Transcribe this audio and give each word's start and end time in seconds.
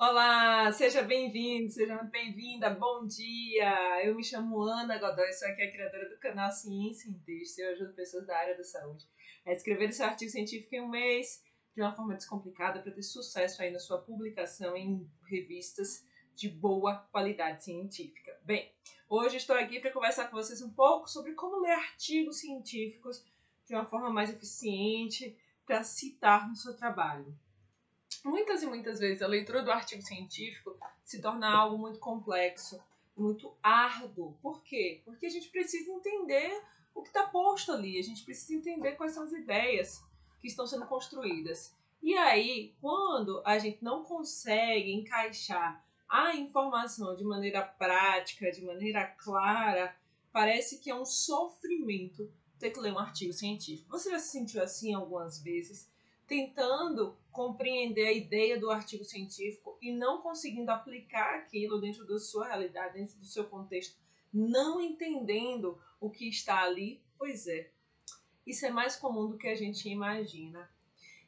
Olá, 0.00 0.70
seja 0.70 1.02
bem-vindo, 1.02 1.72
seja 1.72 2.00
bem-vinda, 2.04 2.70
bom 2.70 3.04
dia! 3.04 4.06
Eu 4.06 4.14
me 4.14 4.22
chamo 4.22 4.62
Ana 4.62 4.96
Godoy, 4.96 5.32
sou 5.32 5.48
aqui 5.48 5.60
a 5.60 5.72
criadora 5.72 6.08
do 6.08 6.16
canal 6.20 6.52
Ciência 6.52 7.10
em 7.10 7.14
Texto 7.14 7.58
eu 7.58 7.72
ajudo 7.72 7.94
pessoas 7.94 8.24
da 8.24 8.38
área 8.38 8.56
da 8.56 8.62
saúde 8.62 9.04
a 9.44 9.52
escrever 9.52 9.92
seu 9.92 10.06
artigo 10.06 10.30
científico 10.30 10.72
em 10.72 10.82
um 10.82 10.88
mês 10.88 11.42
de 11.74 11.82
uma 11.82 11.92
forma 11.96 12.14
descomplicada 12.14 12.80
para 12.80 12.92
ter 12.92 13.02
sucesso 13.02 13.60
aí 13.60 13.72
na 13.72 13.80
sua 13.80 13.98
publicação 13.98 14.76
em 14.76 15.04
revistas 15.26 16.06
de 16.36 16.48
boa 16.48 16.98
qualidade 17.10 17.64
científica. 17.64 18.38
Bem, 18.44 18.72
hoje 19.08 19.38
estou 19.38 19.56
aqui 19.56 19.80
para 19.80 19.90
conversar 19.90 20.28
com 20.28 20.36
vocês 20.36 20.62
um 20.62 20.70
pouco 20.70 21.10
sobre 21.10 21.32
como 21.32 21.60
ler 21.60 21.72
artigos 21.72 22.38
científicos 22.38 23.24
de 23.66 23.74
uma 23.74 23.84
forma 23.84 24.10
mais 24.10 24.30
eficiente 24.30 25.36
para 25.66 25.82
citar 25.82 26.48
no 26.48 26.54
seu 26.54 26.76
trabalho. 26.76 27.36
Muitas 28.28 28.62
e 28.62 28.66
muitas 28.66 28.98
vezes 28.98 29.22
a 29.22 29.26
leitura 29.26 29.62
do 29.62 29.72
artigo 29.72 30.02
científico 30.02 30.76
se 31.02 31.18
torna 31.22 31.50
algo 31.50 31.78
muito 31.78 31.98
complexo, 31.98 32.78
muito 33.16 33.56
árduo. 33.62 34.36
Por 34.42 34.62
quê? 34.62 35.00
Porque 35.02 35.24
a 35.24 35.30
gente 35.30 35.48
precisa 35.48 35.90
entender 35.90 36.62
o 36.94 37.00
que 37.00 37.08
está 37.08 37.26
posto 37.26 37.72
ali, 37.72 37.98
a 37.98 38.02
gente 38.02 38.22
precisa 38.22 38.52
entender 38.52 38.92
quais 38.92 39.12
são 39.12 39.22
as 39.22 39.32
ideias 39.32 40.04
que 40.40 40.46
estão 40.46 40.66
sendo 40.66 40.86
construídas. 40.86 41.74
E 42.02 42.14
aí, 42.18 42.74
quando 42.82 43.42
a 43.46 43.58
gente 43.58 43.82
não 43.82 44.04
consegue 44.04 44.92
encaixar 44.92 45.82
a 46.06 46.36
informação 46.36 47.16
de 47.16 47.24
maneira 47.24 47.62
prática, 47.62 48.52
de 48.52 48.62
maneira 48.62 49.06
clara, 49.06 49.96
parece 50.30 50.80
que 50.80 50.90
é 50.90 50.94
um 50.94 51.06
sofrimento 51.06 52.30
ter 52.58 52.72
que 52.72 52.80
ler 52.80 52.92
um 52.92 52.98
artigo 52.98 53.32
científico. 53.32 53.88
Você 53.90 54.10
já 54.10 54.18
se 54.18 54.32
sentiu 54.32 54.62
assim 54.62 54.92
algumas 54.92 55.42
vezes? 55.42 55.90
Tentando 56.28 57.16
compreender 57.32 58.06
a 58.06 58.12
ideia 58.12 58.60
do 58.60 58.70
artigo 58.70 59.02
científico 59.02 59.78
e 59.80 59.90
não 59.90 60.20
conseguindo 60.20 60.70
aplicar 60.70 61.36
aquilo 61.36 61.80
dentro 61.80 62.06
da 62.06 62.18
sua 62.18 62.46
realidade, 62.46 62.98
dentro 62.98 63.18
do 63.18 63.24
seu 63.24 63.44
contexto, 63.44 63.96
não 64.32 64.78
entendendo 64.78 65.80
o 65.98 66.10
que 66.10 66.28
está 66.28 66.62
ali, 66.62 67.02
pois 67.18 67.46
é. 67.46 67.70
Isso 68.46 68.66
é 68.66 68.70
mais 68.70 68.94
comum 68.94 69.26
do 69.26 69.38
que 69.38 69.48
a 69.48 69.54
gente 69.54 69.88
imagina. 69.88 70.70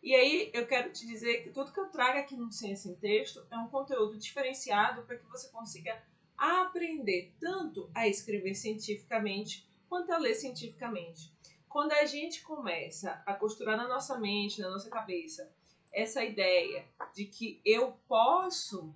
E 0.02 0.14
aí 0.14 0.50
eu 0.52 0.66
quero 0.66 0.92
te 0.92 1.06
dizer 1.06 1.42
que 1.42 1.50
tudo 1.50 1.72
que 1.72 1.80
eu 1.80 1.88
trago 1.88 2.18
aqui 2.18 2.36
no 2.36 2.52
Ciência 2.52 2.90
em 2.90 2.94
Texto 2.94 3.46
é 3.50 3.56
um 3.56 3.68
conteúdo 3.68 4.18
diferenciado 4.18 5.02
para 5.02 5.16
que 5.16 5.26
você 5.26 5.48
consiga 5.48 6.02
aprender 6.36 7.34
tanto 7.40 7.90
a 7.94 8.06
escrever 8.06 8.54
cientificamente 8.54 9.68
quanto 9.88 10.12
a 10.12 10.18
ler 10.18 10.34
cientificamente. 10.34 11.32
Quando 11.70 11.92
a 11.92 12.04
gente 12.04 12.42
começa 12.42 13.22
a 13.24 13.32
costurar 13.32 13.76
na 13.76 13.86
nossa 13.86 14.18
mente, 14.18 14.60
na 14.60 14.68
nossa 14.68 14.90
cabeça, 14.90 15.48
essa 15.92 16.24
ideia 16.24 16.84
de 17.14 17.26
que 17.26 17.60
eu 17.64 17.96
posso 18.08 18.92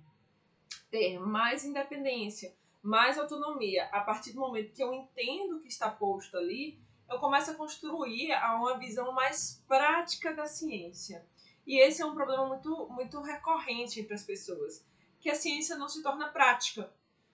ter 0.91 1.17
mais 1.17 1.63
independência, 1.63 2.53
mais 2.83 3.17
autonomia, 3.17 3.85
a 3.93 4.01
partir 4.01 4.33
do 4.33 4.41
momento 4.41 4.73
que 4.73 4.83
eu 4.83 4.93
entendo 4.93 5.55
o 5.55 5.61
que 5.61 5.69
está 5.69 5.89
posto 5.89 6.37
ali, 6.37 6.77
eu 7.09 7.17
começo 7.17 7.51
a 7.51 7.53
construir 7.55 8.33
uma 8.33 8.77
visão 8.77 9.09
mais 9.13 9.63
prática 9.65 10.33
da 10.33 10.45
ciência. 10.45 11.25
E 11.65 11.79
esse 11.79 12.01
é 12.01 12.05
um 12.05 12.13
problema 12.13 12.45
muito, 12.45 12.89
muito 12.89 13.21
recorrente 13.21 14.01
entre 14.01 14.13
as 14.13 14.23
pessoas, 14.23 14.85
que 15.21 15.29
a 15.29 15.35
ciência 15.35 15.77
não 15.77 15.87
se 15.87 16.03
torna 16.03 16.27
prática, 16.27 16.91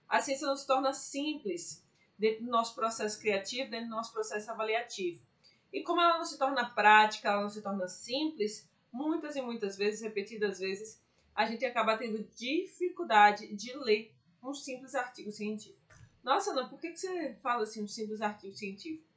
a 0.07 0.21
ciência 0.21 0.45
não 0.45 0.55
se 0.55 0.67
torna 0.67 0.93
simples 0.93 1.83
dentro 2.15 2.45
do 2.45 2.51
nosso 2.51 2.75
processo 2.75 3.19
criativo, 3.19 3.71
dentro 3.71 3.87
do 3.87 3.95
nosso 3.95 4.13
processo 4.13 4.51
avaliativo. 4.51 5.30
E 5.71 5.83
como 5.83 6.01
ela 6.01 6.17
não 6.17 6.25
se 6.25 6.37
torna 6.37 6.69
prática, 6.69 7.29
ela 7.29 7.41
não 7.41 7.49
se 7.49 7.61
torna 7.61 7.87
simples, 7.87 8.69
muitas 8.91 9.35
e 9.35 9.41
muitas 9.41 9.77
vezes, 9.77 10.01
repetidas 10.01 10.59
vezes, 10.59 11.01
a 11.33 11.45
gente 11.45 11.65
acaba 11.65 11.97
tendo 11.97 12.23
dificuldade 12.35 13.53
de 13.55 13.73
ler 13.77 14.13
um 14.43 14.53
simples 14.53 14.95
artigo 14.95 15.31
científico. 15.31 15.79
Nossa, 16.23 16.53
não, 16.53 16.67
por 16.67 16.79
que, 16.79 16.95
você 16.95 17.35
fala 17.41 17.63
assim, 17.63 17.83
um 17.83 17.87
simples 17.87 18.21
artigo 18.21 18.53
científico? 18.53 19.07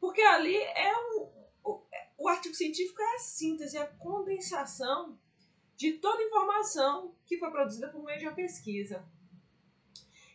Porque 0.00 0.22
ali 0.22 0.56
é 0.56 0.94
o, 0.96 1.28
o, 1.64 1.82
o 2.16 2.28
artigo 2.28 2.54
científico 2.54 3.02
é 3.02 3.16
a 3.16 3.18
síntese, 3.18 3.76
a 3.76 3.86
condensação 3.86 5.18
de 5.76 5.92
toda 5.94 6.22
informação 6.22 7.14
que 7.26 7.38
foi 7.38 7.50
produzida 7.50 7.88
por 7.88 8.02
meio 8.02 8.18
de 8.18 8.26
uma 8.26 8.34
pesquisa. 8.34 9.04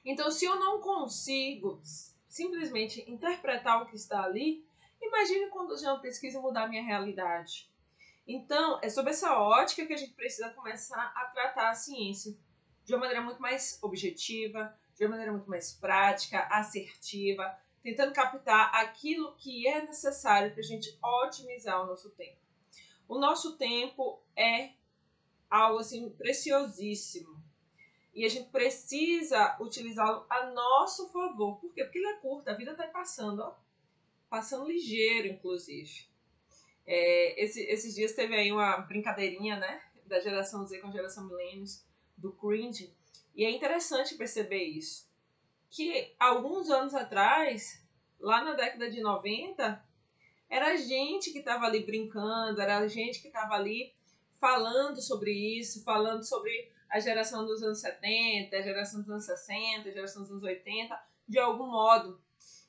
Então, 0.06 0.29
se 0.29 0.46
eu 0.46 0.59
não 0.59 0.81
consigo 0.81 1.81
simplesmente 2.28 3.09
interpretar 3.09 3.81
o 3.81 3.85
que 3.85 3.96
está 3.96 4.23
ali, 4.23 4.66
Imagine 5.03 5.50
conduzir 5.50 5.90
uma 5.90 6.00
pesquisa 6.00 6.38
e 6.38 6.41
mudar 6.41 6.64
a 6.64 6.68
minha 6.68 6.81
realidade. 6.81 7.69
Então, 8.25 8.80
é 8.81 8.90
sobre 8.90 9.12
essa 9.12 9.38
ótica 9.38 9.86
que 9.86 9.94
a 9.94 9.97
gente 9.97 10.14
precisa 10.14 10.50
começar 10.52 11.12
a 11.14 11.25
tratar 11.25 11.69
a 11.69 11.75
ciência 11.75 12.36
de 12.86 12.94
uma 12.94 13.02
maneira 13.02 13.22
muito 13.22 13.41
mais 13.41 13.78
objetiva, 13.81 14.74
de 14.96 15.03
uma 15.03 15.12
maneira 15.12 15.31
muito 15.34 15.50
mais 15.50 15.74
prática, 15.74 16.47
assertiva, 16.50 17.58
tentando 17.81 18.14
captar 18.14 18.74
aquilo 18.75 19.36
que 19.36 19.68
é 19.68 19.81
necessário 19.81 20.52
para 20.52 20.62
a 20.62 20.66
gente 20.66 20.97
otimizar 21.03 21.84
o 21.84 21.85
nosso 21.85 22.09
tempo. 22.12 22.38
O 23.06 23.20
nosso 23.20 23.58
tempo 23.58 24.22
é 24.38 24.72
algo 25.50 25.80
assim 25.80 26.09
preciosíssimo 26.12 27.44
e 28.14 28.25
a 28.25 28.30
gente 28.30 28.50
precisa 28.50 29.58
utilizá-lo 29.59 30.25
a 30.30 30.46
nosso 30.46 31.09
favor. 31.09 31.58
Por 31.59 31.74
quê? 31.74 31.84
Porque 31.84 32.00
ele 32.00 32.08
é 32.08 32.16
curto, 32.16 32.47
a 32.47 32.53
vida 32.53 32.72
está 32.72 32.88
passando, 32.88 33.41
ó 33.41 33.53
passando 34.33 34.67
ligeiro, 34.67 35.27
inclusive. 35.27 36.07
É, 36.88 37.44
esse, 37.44 37.61
esses 37.66 37.94
dias 37.94 38.13
teve 38.13 38.33
aí 38.33 38.51
uma 38.51 38.77
brincadeirinha, 38.77 39.57
né, 39.57 39.79
da 40.07 40.19
geração 40.19 40.66
Z 40.66 40.79
com 40.79 40.88
a 40.88 40.91
geração 40.91 41.27
Millennials, 41.27 41.85
do 42.17 42.31
cringe, 42.31 42.91
e 43.35 43.45
é 43.45 43.51
interessante 43.51 44.16
perceber 44.16 44.63
isso. 44.63 45.07
Que 45.69 46.16
alguns 46.19 46.72
anos 46.72 46.95
atrás, 46.95 47.85
lá 48.19 48.43
na 48.43 48.55
década 48.55 48.89
de 48.89 49.01
90, 49.01 49.85
era 50.49 50.69
a 50.69 50.77
gente 50.77 51.31
que 51.31 51.38
estava 51.38 51.67
ali 51.67 51.85
brincando, 51.85 52.59
era 52.59 52.79
a 52.79 52.88
gente 52.88 53.22
que 53.22 53.27
estava 53.27 53.53
ali 53.53 53.93
falando 54.39 54.99
sobre 54.99 55.31
isso, 55.31 55.83
falando 55.83 56.23
sobre 56.23 56.72
a 56.89 56.99
geração 56.99 57.45
dos 57.45 57.61
anos 57.61 57.81
70, 57.81 58.57
a 58.57 58.61
geração 58.63 59.01
dos 59.01 59.11
anos 59.11 59.25
60, 59.25 59.89
a 59.89 59.91
geração 59.91 60.23
dos 60.23 60.31
anos 60.31 60.43
80, 60.43 60.99
de 61.27 61.38
algum 61.38 61.67
modo. 61.67 62.19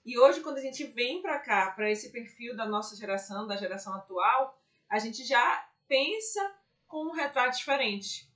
E 0.05 0.19
hoje, 0.19 0.41
quando 0.41 0.59
a 0.59 0.61
gente 0.61 0.85
vem 0.85 1.23
para 1.23 1.39
cá, 1.39 1.71
para 1.71 1.91
esse 1.91 2.11
perfil 2.11 2.55
da 2.55 2.67
nossa 2.67 2.95
geração, 2.95 3.47
da 3.47 3.57
geração 3.57 3.95
atual, 3.95 4.59
a 4.89 4.99
gente 4.99 5.25
já 5.25 5.67
pensa 5.89 6.55
com 6.87 7.07
um 7.07 7.13
retrato 7.13 7.57
diferente. 7.57 8.29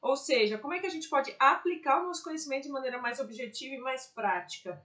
Ou 0.00 0.16
seja, 0.16 0.58
como 0.58 0.74
é 0.74 0.78
que 0.78 0.86
a 0.86 0.90
gente 0.90 1.08
pode 1.08 1.34
aplicar 1.38 2.00
o 2.00 2.06
nosso 2.06 2.22
conhecimento 2.22 2.64
de 2.64 2.68
maneira 2.68 2.98
mais 2.98 3.18
objetiva 3.18 3.74
e 3.74 3.78
mais 3.78 4.06
prática? 4.06 4.80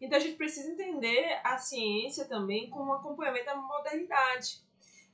Então 0.00 0.18
a 0.18 0.20
gente 0.20 0.36
precisa 0.36 0.70
entender 0.70 1.40
a 1.44 1.58
ciência 1.58 2.24
também 2.24 2.68
como 2.70 2.90
um 2.90 2.94
acompanhamento 2.94 3.46
da 3.46 3.56
modernidade. 3.56 4.60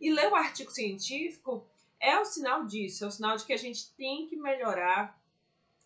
E 0.00 0.10
ler 0.10 0.31
o 0.31 0.34
artigo 0.34 0.70
científico 0.70 1.66
é 2.00 2.19
o 2.19 2.25
sinal 2.25 2.64
disso, 2.64 3.04
é 3.04 3.06
o 3.06 3.10
sinal 3.10 3.36
de 3.36 3.44
que 3.44 3.52
a 3.52 3.58
gente 3.58 3.94
tem 3.94 4.26
que 4.26 4.36
melhorar, 4.36 5.19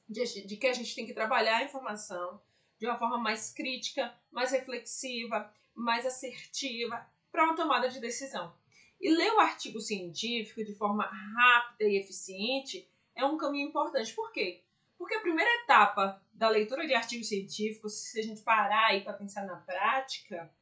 de, 0.09 0.47
de 0.47 0.57
que 0.57 0.67
a 0.67 0.73
gente 0.73 0.95
tem 0.95 1.07
que 1.07 1.15
trabalhar 1.15 1.59
a 1.59 1.65
informação, 1.65 2.41
de 2.79 2.87
uma 2.87 2.99
forma 2.99 3.19
mais 3.19 3.53
crítica, 3.53 4.15
mais 4.31 4.53
reflexiva, 4.53 5.53
mais 5.75 6.07
assertiva 6.07 7.07
para 7.31 7.45
uma 7.45 7.57
tomada 7.57 7.89
de 7.89 8.01
decisão. 8.01 8.55
E 9.01 9.11
ler 9.11 9.33
o 9.33 9.41
artigo 9.41 9.81
científico 9.81 10.65
de 10.65 10.75
forma 10.75 11.05
rápida 11.05 11.85
e 11.85 11.97
eficiente 11.97 12.89
é 13.15 13.25
um 13.25 13.37
caminho 13.37 13.69
importante. 13.69 14.13
Por 14.13 14.33
quê? 14.33 14.63
Porque 14.97 15.15
a 15.15 15.21
primeira 15.21 15.63
etapa 15.63 16.21
da 16.33 16.49
leitura 16.49 16.87
de 16.87 16.95
artigos 16.95 17.29
científicos, 17.29 17.95
se 17.95 18.19
a 18.19 18.23
gente 18.23 18.43
parar 18.43 18.87
aí 18.87 19.03
para 19.03 19.13
pensar 19.13 19.47
na 19.47 19.57
prática, 19.57 20.53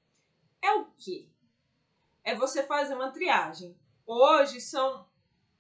é 0.61 0.73
o 0.73 0.87
quê? 0.99 1.29
É 2.23 2.35
você 2.35 2.63
fazer 2.63 2.95
uma 2.95 3.11
triagem. 3.11 3.77
Hoje 4.07 4.61
são 4.61 5.07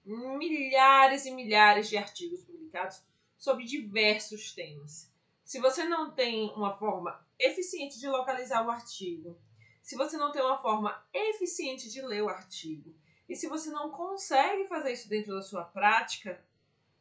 milhares 0.04 1.24
e 1.24 1.30
milhares 1.30 1.88
de 1.88 1.96
artigos 1.96 2.44
publicados 2.44 3.02
sobre 3.36 3.64
diversos 3.64 4.52
temas. 4.52 5.10
Se 5.46 5.60
você 5.60 5.84
não 5.84 6.10
tem 6.10 6.50
uma 6.56 6.76
forma 6.76 7.24
eficiente 7.38 8.00
de 8.00 8.08
localizar 8.08 8.66
o 8.66 8.70
artigo, 8.70 9.38
se 9.80 9.94
você 9.94 10.16
não 10.16 10.32
tem 10.32 10.42
uma 10.42 10.60
forma 10.60 11.00
eficiente 11.14 11.88
de 11.88 12.02
ler 12.02 12.24
o 12.24 12.28
artigo, 12.28 12.92
e 13.28 13.36
se 13.36 13.46
você 13.46 13.70
não 13.70 13.92
consegue 13.92 14.66
fazer 14.66 14.92
isso 14.92 15.08
dentro 15.08 15.32
da 15.32 15.42
sua 15.42 15.62
prática, 15.62 16.44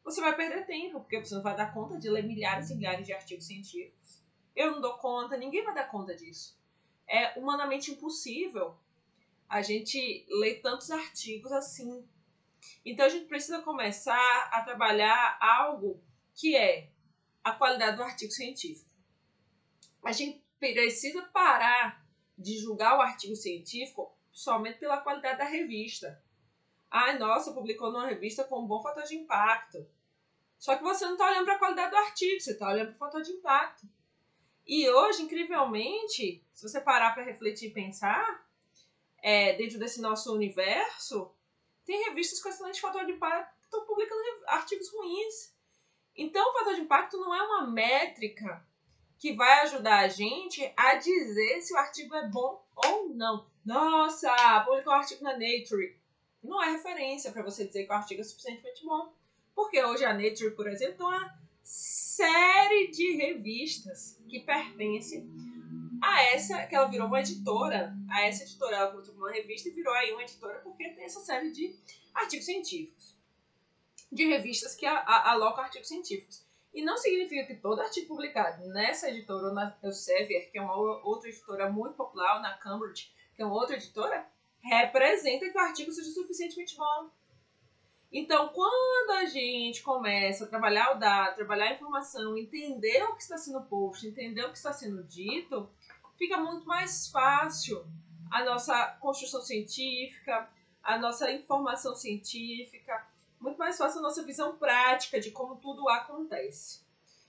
você 0.04 0.20
vai 0.20 0.36
perder 0.36 0.64
tempo, 0.64 1.00
porque 1.00 1.18
você 1.18 1.34
não 1.34 1.42
vai 1.42 1.56
dar 1.56 1.74
conta 1.74 1.98
de 1.98 2.08
ler 2.08 2.22
milhares 2.22 2.70
e 2.70 2.76
milhares 2.76 3.04
de 3.04 3.12
artigos 3.12 3.48
científicos. 3.48 4.22
Eu 4.54 4.70
não 4.70 4.80
dou 4.80 4.96
conta, 4.98 5.36
ninguém 5.36 5.64
vai 5.64 5.74
dar 5.74 5.90
conta 5.90 6.14
disso. 6.14 6.56
É 7.08 7.36
humanamente 7.36 7.90
impossível 7.90 8.76
a 9.48 9.60
gente 9.60 10.24
ler 10.30 10.60
tantos 10.60 10.92
artigos 10.92 11.50
assim. 11.50 12.08
Então 12.84 13.06
a 13.06 13.08
gente 13.08 13.26
precisa 13.26 13.60
começar 13.62 14.50
a 14.52 14.62
trabalhar 14.62 15.36
algo 15.40 16.00
que 16.32 16.54
é 16.54 16.92
a 17.46 17.52
qualidade 17.52 17.96
do 17.96 18.02
artigo 18.02 18.32
científico. 18.32 18.90
A 20.02 20.10
gente 20.10 20.44
precisa 20.58 21.22
parar 21.22 22.04
de 22.36 22.58
julgar 22.58 22.98
o 22.98 23.00
artigo 23.00 23.36
científico 23.36 24.12
somente 24.32 24.80
pela 24.80 25.00
qualidade 25.00 25.38
da 25.38 25.44
revista. 25.44 26.20
Ai, 26.90 27.16
nossa, 27.20 27.52
publicou 27.52 27.92
numa 27.92 28.08
revista 28.08 28.42
com 28.42 28.62
um 28.62 28.66
bom 28.66 28.82
fator 28.82 29.04
de 29.04 29.14
impacto. 29.14 29.88
Só 30.58 30.74
que 30.74 30.82
você 30.82 31.04
não 31.04 31.12
está 31.12 31.30
olhando 31.30 31.44
para 31.44 31.54
a 31.54 31.58
qualidade 31.60 31.90
do 31.92 31.96
artigo, 31.98 32.40
você 32.40 32.50
está 32.50 32.68
olhando 32.68 32.88
para 32.88 32.96
o 32.96 32.98
fator 32.98 33.22
de 33.22 33.30
impacto. 33.30 33.88
E 34.66 34.90
hoje, 34.90 35.22
incrivelmente, 35.22 36.44
se 36.52 36.68
você 36.68 36.80
parar 36.80 37.14
para 37.14 37.22
refletir 37.22 37.70
e 37.70 37.72
pensar, 37.72 38.44
é, 39.22 39.52
dentro 39.52 39.78
desse 39.78 40.00
nosso 40.00 40.34
universo, 40.34 41.32
tem 41.84 42.06
revistas 42.06 42.42
com 42.42 42.48
excelente 42.48 42.80
fator 42.80 43.06
de 43.06 43.12
impacto 43.12 43.56
que 43.60 43.66
estão 43.66 43.86
publicando 43.86 44.20
artigos 44.48 44.90
ruins. 44.90 45.55
Então, 46.16 46.50
o 46.50 46.52
fator 46.52 46.74
de 46.74 46.80
impacto 46.80 47.18
não 47.18 47.34
é 47.34 47.42
uma 47.42 47.66
métrica 47.66 48.64
que 49.18 49.32
vai 49.32 49.60
ajudar 49.60 50.00
a 50.00 50.08
gente 50.08 50.72
a 50.76 50.94
dizer 50.94 51.60
se 51.60 51.72
o 51.72 51.76
artigo 51.76 52.14
é 52.14 52.28
bom 52.28 52.64
ou 52.74 53.08
não. 53.10 53.46
Nossa, 53.64 54.30
publicou 54.64 54.92
um 54.92 54.96
artigo 54.96 55.24
na 55.24 55.32
Nature. 55.32 55.98
Não 56.42 56.62
é 56.62 56.70
referência 56.70 57.32
para 57.32 57.42
você 57.42 57.66
dizer 57.66 57.84
que 57.84 57.92
o 57.92 57.94
artigo 57.94 58.20
é 58.20 58.24
suficientemente 58.24 58.84
bom. 58.84 59.12
Porque 59.54 59.82
hoje 59.82 60.04
a 60.04 60.14
Nature, 60.14 60.54
por 60.54 60.68
exemplo, 60.68 60.96
tem 60.96 61.06
uma 61.06 61.38
série 61.62 62.88
de 62.88 63.16
revistas 63.16 64.20
que 64.28 64.40
pertencem 64.40 65.28
a 66.00 66.22
essa, 66.22 66.66
que 66.66 66.74
ela 66.74 66.86
virou 66.86 67.06
uma 67.06 67.20
editora. 67.20 67.96
A 68.10 68.22
essa 68.22 68.44
editora, 68.44 68.76
ela 68.76 68.90
começou 68.92 69.14
uma 69.14 69.32
revista 69.32 69.68
e 69.68 69.72
virou 69.72 69.92
aí 69.94 70.12
uma 70.12 70.22
editora 70.22 70.60
porque 70.60 70.90
tem 70.90 71.04
essa 71.04 71.20
série 71.20 71.50
de 71.50 71.74
artigos 72.14 72.44
científicos. 72.44 73.15
De 74.10 74.26
revistas 74.26 74.74
que 74.74 74.86
alocam 74.86 75.64
artigos 75.64 75.88
científicos. 75.88 76.44
E 76.72 76.84
não 76.84 76.96
significa 76.96 77.46
que 77.46 77.54
todo 77.54 77.80
artigo 77.80 78.08
publicado 78.08 78.66
nessa 78.68 79.08
editora 79.08 79.48
ou 79.48 79.54
na 79.54 79.74
Elsevier, 79.82 80.50
que 80.50 80.58
é 80.58 80.62
uma 80.62 80.76
outra 80.76 81.28
editora 81.28 81.70
muito 81.70 81.94
popular, 81.94 82.36
ou 82.36 82.42
na 82.42 82.52
Cambridge, 82.58 83.10
que 83.34 83.42
é 83.42 83.46
uma 83.46 83.54
outra 83.54 83.76
editora, 83.76 84.26
representa 84.62 85.48
que 85.48 85.56
o 85.56 85.60
artigo 85.60 85.90
seja 85.90 86.10
suficientemente 86.10 86.76
bom. 86.76 87.10
Então, 88.12 88.48
quando 88.48 89.10
a 89.12 89.24
gente 89.24 89.82
começa 89.82 90.44
a 90.44 90.48
trabalhar 90.48 90.94
o 90.94 90.98
dado, 90.98 91.36
trabalhar 91.36 91.66
a 91.66 91.74
informação, 91.74 92.36
entender 92.36 93.02
o 93.04 93.16
que 93.16 93.22
está 93.22 93.36
sendo 93.36 93.62
posto, 93.62 94.06
entender 94.06 94.44
o 94.44 94.50
que 94.50 94.58
está 94.58 94.72
sendo 94.72 95.02
dito, 95.04 95.68
fica 96.16 96.38
muito 96.38 96.66
mais 96.66 97.08
fácil 97.08 97.86
a 98.30 98.44
nossa 98.44 98.96
construção 99.00 99.40
científica, 99.40 100.48
a 100.82 100.98
nossa 100.98 101.30
informação 101.32 101.94
científica, 101.94 103.06
muito 103.46 103.58
mais 103.58 103.78
fácil 103.78 104.00
a 104.00 104.02
nossa 104.02 104.24
visão 104.24 104.56
prática 104.56 105.20
de 105.20 105.30
como 105.30 105.56
tudo 105.56 105.88
acontece. 105.88 106.80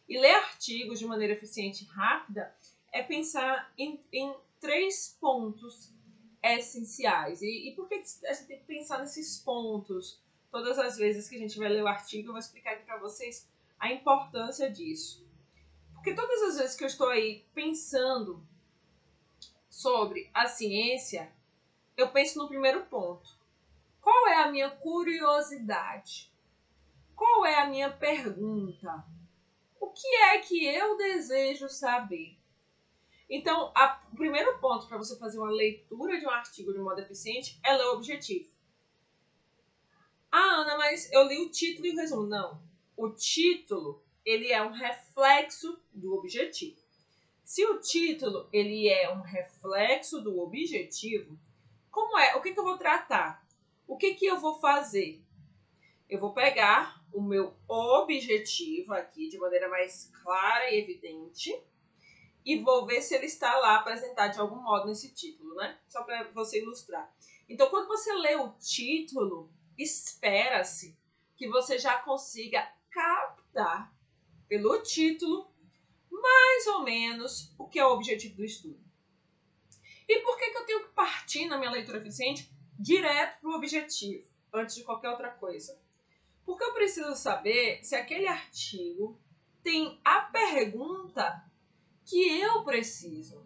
E 0.10 0.18
ler 0.18 0.34
artigos 0.36 0.98
de 0.98 1.06
maneira 1.06 1.34
eficiente 1.34 1.84
e 1.84 1.88
rápida 1.88 2.54
é 2.92 3.04
pensar 3.04 3.72
em, 3.78 4.04
em 4.12 4.36
três 4.60 5.16
pontos 5.22 5.94
essenciais. 6.42 7.42
E, 7.44 7.70
e 7.70 7.76
por 7.76 7.88
que 7.88 7.96
a 8.26 8.34
gente 8.34 8.48
tem 8.48 8.58
que 8.58 8.66
pensar 8.66 9.00
nesses 9.00 9.38
pontos? 9.38 10.20
Todas 10.50 10.80
as 10.80 10.98
vezes 10.98 11.30
que 11.30 11.36
a 11.36 11.40
gente 11.40 11.60
vai 11.60 11.70
ler 11.70 11.84
o 11.84 11.88
artigo, 11.88 12.30
eu 12.30 12.32
vou 12.32 12.40
explicar 12.40 12.74
aqui 12.74 12.86
para 12.86 12.98
vocês 12.98 13.48
a 13.78 13.92
importância 13.92 14.72
disso. 14.72 15.24
Porque 15.94 16.16
todas 16.16 16.42
as 16.44 16.58
vezes 16.58 16.76
que 16.76 16.84
eu 16.84 16.88
estou 16.88 17.10
aí 17.10 17.46
pensando 17.54 18.42
sobre 19.70 20.32
a 20.34 20.48
ciência, 20.48 21.32
eu 21.96 22.10
penso 22.10 22.40
no 22.40 22.48
primeiro 22.48 22.86
ponto. 22.86 23.37
Qual 24.08 24.26
é 24.30 24.38
a 24.38 24.50
minha 24.50 24.70
curiosidade? 24.70 26.32
Qual 27.14 27.46
é 27.46 27.56
a 27.56 27.68
minha 27.68 27.92
pergunta? 27.92 29.06
O 29.82 29.88
que 29.88 30.08
é 30.08 30.38
que 30.38 30.66
eu 30.66 30.96
desejo 30.96 31.68
saber? 31.68 32.38
Então, 33.30 33.70
a, 33.76 34.02
o 34.14 34.16
primeiro 34.16 34.58
ponto 34.60 34.88
para 34.88 34.98
você 34.98 35.20
fazer 35.20 35.38
uma 35.38 35.52
leitura 35.52 36.18
de 36.18 36.26
um 36.26 36.30
artigo 36.30 36.72
de 36.72 36.80
modo 36.80 37.02
eficiente 37.02 37.60
é 37.62 37.76
ler 37.76 37.84
o 37.84 37.96
objetivo. 37.96 38.50
Ah, 40.32 40.62
Ana, 40.62 40.78
mas 40.78 41.12
eu 41.12 41.28
li 41.28 41.42
o 41.42 41.52
título 41.52 41.88
e 41.88 41.92
o 41.92 41.98
resumo. 41.98 42.28
Não. 42.28 42.62
O 42.96 43.10
título, 43.10 44.02
ele 44.24 44.54
é 44.54 44.64
um 44.64 44.72
reflexo 44.72 45.82
do 45.92 46.14
objetivo. 46.14 46.80
Se 47.44 47.66
o 47.66 47.82
título 47.82 48.48
ele 48.54 48.88
é 48.88 49.14
um 49.14 49.20
reflexo 49.20 50.22
do 50.22 50.40
objetivo, 50.40 51.38
como 51.92 52.18
é? 52.18 52.38
O 52.38 52.42
que, 52.42 52.54
que 52.54 52.60
eu 52.62 52.64
vou 52.64 52.78
tratar? 52.78 53.46
O 53.88 53.96
que, 53.96 54.16
que 54.16 54.26
eu 54.26 54.38
vou 54.38 54.60
fazer? 54.60 55.24
Eu 56.10 56.20
vou 56.20 56.34
pegar 56.34 57.02
o 57.14 57.22
meu 57.22 57.56
objetivo 57.68 58.94
aqui 58.94 59.30
de 59.30 59.38
maneira 59.38 59.70
mais 59.70 60.12
clara 60.22 60.70
e 60.70 60.78
evidente 60.78 61.58
e 62.46 62.60
vou 62.60 62.86
ver 62.86 63.02
se 63.02 63.16
ele 63.16 63.26
está 63.26 63.58
lá 63.58 63.76
apresentado 63.76 64.34
de 64.34 64.40
algum 64.40 64.62
modo 64.62 64.88
nesse 64.88 65.14
título, 65.14 65.56
né? 65.56 65.80
Só 65.88 66.04
para 66.04 66.30
você 66.32 66.62
ilustrar. 66.62 67.12
Então, 67.48 67.70
quando 67.70 67.88
você 67.88 68.14
lê 68.14 68.36
o 68.36 68.50
título, 68.60 69.50
espera-se 69.78 70.98
que 71.36 71.48
você 71.48 71.80
já 71.80 71.98
consiga 72.00 72.70
captar 72.90 73.94
pelo 74.48 74.82
título 74.82 75.50
mais 76.10 76.68
ou 76.68 76.84
menos 76.84 77.54
o 77.58 77.68
que 77.68 77.80
é 77.80 77.86
o 77.86 77.94
objetivo 77.94 78.36
do 78.36 78.46
estudo. 78.46 78.80
E 80.08 80.20
por 80.20 80.38
que, 80.38 80.50
que 80.52 80.58
eu 80.58 80.66
tenho 80.66 80.84
que 80.84 80.94
partir 80.94 81.48
na 81.48 81.58
minha 81.58 81.72
leitura 81.72 82.00
eficiente 82.00 82.50
direto 82.78 83.42
para 83.42 83.50
o 83.50 83.56
objetivo, 83.56 84.28
antes 84.54 84.76
de 84.76 84.84
qualquer 84.84 85.10
outra 85.10 85.30
coisa? 85.30 85.80
Porque 86.46 86.64
eu 86.64 86.74
preciso 86.74 87.16
saber 87.16 87.84
se 87.84 87.96
aquele 87.96 88.28
artigo 88.28 89.20
tem 89.64 90.00
a 90.04 90.22
pergunta 90.22 91.44
que 92.06 92.40
eu 92.40 92.64
preciso. 92.64 93.46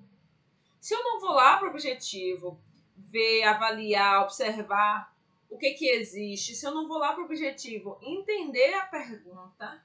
Se 0.80 0.94
eu 0.94 1.04
não 1.04 1.20
vou 1.20 1.32
lá 1.32 1.58
para 1.58 1.68
o 1.68 1.72
objetivo, 1.72 2.60
ver, 2.96 3.44
avaliar, 3.44 4.24
observar 4.24 5.16
o 5.50 5.58
que, 5.58 5.72
que 5.72 5.90
existe, 5.90 6.56
se 6.56 6.66
eu 6.66 6.74
não 6.74 6.88
vou 6.88 6.98
lá 6.98 7.14
para 7.14 7.24
o 7.24 7.26
objetivo 7.26 7.98
entender 8.02 8.74
a 8.76 8.86
pergunta, 8.86 9.84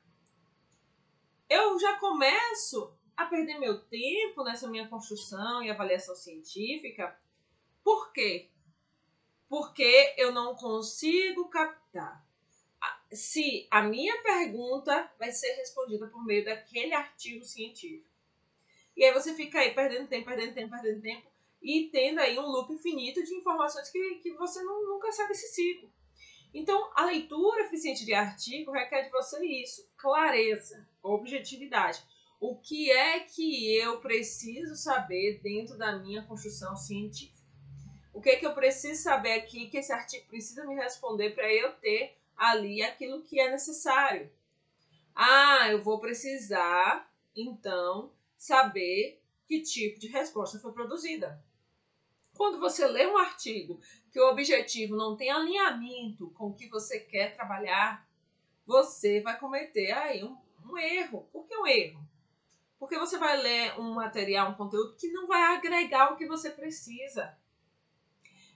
eu 1.49 1.79
já 1.79 1.97
começo 1.99 2.93
a 3.17 3.25
perder 3.25 3.59
meu 3.59 3.81
tempo 3.81 4.45
nessa 4.45 4.69
minha 4.69 4.89
construção 4.89 5.63
e 5.63 5.71
avaliação 5.71 6.15
científica. 6.15 7.19
Por 7.83 8.13
quê? 8.13 8.51
Porque 9.49 10.15
eu 10.17 10.33
não 10.33 10.55
consigo 10.55 11.49
captar 11.49 12.25
se 13.13 13.67
a 13.71 13.83
minha 13.83 14.21
pergunta 14.23 15.11
vai 15.19 15.31
ser 15.31 15.53
respondida 15.55 16.09
por 16.09 16.25
meio 16.25 16.45
daquele 16.45 16.93
artigo 16.93 17.45
científico. 17.45 18.09
E 18.97 19.05
aí 19.05 19.13
você 19.13 19.35
fica 19.35 19.61
aí 19.61 19.75
perdendo 19.75 20.09
tempo, 20.09 20.25
perdendo 20.25 20.55
tempo, 20.55 20.71
perdendo 20.71 21.03
tempo 21.03 21.27
e 21.63 21.89
tendo 21.91 22.21
aí 22.21 22.39
um 22.39 22.47
loop 22.47 22.73
infinito 22.73 23.23
de 23.23 23.35
informações 23.35 23.91
que, 23.91 24.17
que 24.17 24.33
você 24.35 24.63
não, 24.63 24.89
nunca 24.89 25.13
sabe 25.13 25.33
esse 25.33 25.55
ciclo. 25.55 25.93
Então, 26.53 26.91
a 26.95 27.05
leitura 27.05 27.65
eficiente 27.65 28.05
de 28.05 28.15
artigo 28.15 28.73
requer 28.73 29.03
de 29.03 29.11
você 29.11 29.45
isso: 29.45 29.87
clareza, 29.97 30.89
objetividade. 31.03 32.03
O 32.41 32.57
que 32.57 32.91
é 32.91 33.21
que 33.21 33.77
eu 33.77 34.01
preciso 34.01 34.75
saber 34.77 35.41
dentro 35.43 35.77
da 35.77 35.99
minha 35.99 36.23
construção 36.25 36.77
científica? 36.77 37.36
O 38.17 38.21
que 38.23 38.31
é 38.31 38.37
que 38.37 38.47
eu 38.47 38.55
preciso 38.55 39.03
saber 39.03 39.33
aqui 39.35 39.69
que 39.69 39.77
esse 39.77 39.93
artigo 39.93 40.27
precisa 40.27 40.65
me 40.65 40.75
responder 40.75 41.35
para 41.35 41.53
eu 41.53 41.75
ter 41.75 42.17
ali 42.35 42.83
aquilo 42.83 43.23
que 43.23 43.39
é 43.39 43.51
necessário? 43.51 44.33
Ah, 45.15 45.69
eu 45.71 45.83
vou 45.83 46.01
precisar, 46.01 47.13
então, 47.37 48.11
saber 48.35 49.21
que 49.47 49.61
tipo 49.61 50.01
de 50.01 50.07
resposta 50.07 50.59
foi 50.59 50.73
produzida. 50.73 51.45
Quando 52.35 52.59
você 52.59 52.87
lê 52.87 53.07
um 53.07 53.19
artigo 53.19 53.79
que 54.11 54.19
o 54.19 54.31
objetivo 54.31 54.97
não 54.97 55.15
tem 55.15 55.31
alinhamento 55.31 56.31
com 56.31 56.47
o 56.47 56.55
que 56.55 56.71
você 56.71 56.99
quer 56.99 57.35
trabalhar, 57.35 58.09
você 58.65 59.21
vai 59.21 59.39
cometer 59.39 59.93
aí 59.93 60.25
um, 60.25 60.39
um 60.65 60.79
erro. 60.79 61.29
Por 61.31 61.47
que 61.47 61.55
um 61.55 61.67
erro? 61.67 62.01
Porque 62.79 62.99
você 62.99 63.19
vai 63.19 63.37
ler 63.37 63.79
um 63.79 63.93
material, 63.93 64.53
um 64.53 64.55
conteúdo 64.55 64.97
que 64.97 65.13
não 65.13 65.27
vai 65.27 65.55
agregar 65.55 66.15
o 66.15 66.17
que 66.17 66.27
você 66.27 66.49
precisa. 66.49 67.37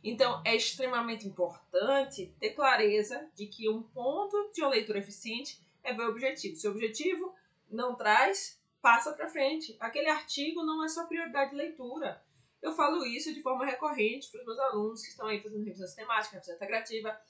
Então, 0.02 0.42
é 0.46 0.56
extremamente 0.56 1.26
importante 1.28 2.34
ter 2.40 2.50
clareza 2.50 3.28
de 3.34 3.46
que 3.46 3.68
um 3.68 3.82
ponto 3.82 4.50
de 4.52 4.62
uma 4.62 4.70
leitura 4.70 4.98
eficiente 4.98 5.60
é 5.82 5.92
ver 5.92 6.04
o 6.04 6.10
objetivo. 6.10 6.56
Se 6.56 6.66
o 6.66 6.70
objetivo 6.70 7.34
não 7.70 7.94
traz, 7.94 8.58
passa 8.80 9.12
para 9.12 9.28
frente. 9.28 9.76
Aquele 9.78 10.08
artigo 10.08 10.62
não 10.62 10.82
é 10.84 10.88
sua 10.88 11.04
prioridade 11.04 11.50
de 11.50 11.56
leitura. 11.56 12.22
Eu 12.62 12.72
falo 12.72 13.04
isso 13.04 13.32
de 13.32 13.42
forma 13.42 13.64
recorrente 13.64 14.30
para 14.30 14.40
os 14.40 14.46
meus 14.46 14.58
alunos 14.58 15.02
que 15.02 15.08
estão 15.08 15.26
aí 15.26 15.40
fazendo 15.40 15.64
revisão 15.64 15.86
sistemática, 15.86 16.34
revisão 16.34 16.56
integrativa. 16.56 17.20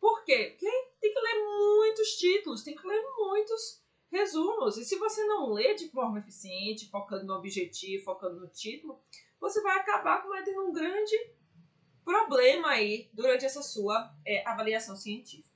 Por 0.00 0.24
quê? 0.24 0.50
Porque 0.50 0.70
tem 1.00 1.12
que 1.12 1.20
ler 1.20 1.44
muitos 1.44 2.08
títulos, 2.16 2.62
tem 2.62 2.74
que 2.74 2.86
ler 2.86 3.02
muitos 3.18 3.82
resumos. 4.10 4.76
E 4.76 4.84
se 4.84 4.96
você 4.96 5.24
não 5.24 5.52
lê 5.52 5.74
de 5.74 5.88
forma 5.90 6.18
eficiente, 6.18 6.90
focando 6.90 7.24
no 7.24 7.34
objetivo, 7.34 8.04
focando 8.04 8.40
no 8.40 8.48
título, 8.48 9.00
você 9.40 9.60
vai 9.62 9.78
acabar 9.78 10.22
cometendo 10.22 10.66
um 10.66 10.72
grande 10.72 11.16
problema 12.10 12.70
aí 12.70 13.08
durante 13.12 13.44
essa 13.44 13.62
sua 13.62 14.12
é, 14.26 14.44
avaliação 14.44 14.96
científica. 14.96 15.48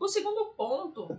O 0.00 0.08
segundo 0.08 0.46
ponto 0.54 1.16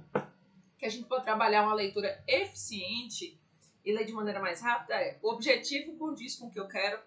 que 0.78 0.86
a 0.86 0.90
gente 0.90 1.08
pode 1.08 1.24
trabalhar 1.24 1.64
uma 1.64 1.74
leitura 1.74 2.22
eficiente 2.28 3.40
e 3.84 3.94
ler 3.94 4.06
de 4.06 4.12
maneira 4.12 4.42
mais 4.42 4.62
rápida 4.62 4.96
é 4.96 5.18
o 5.24 5.32
objetivo 5.32 5.98
condiz 5.98 6.36
com 6.36 6.48
o 6.48 6.52
que 6.52 6.60
eu 6.60 6.68
quero 6.68 7.02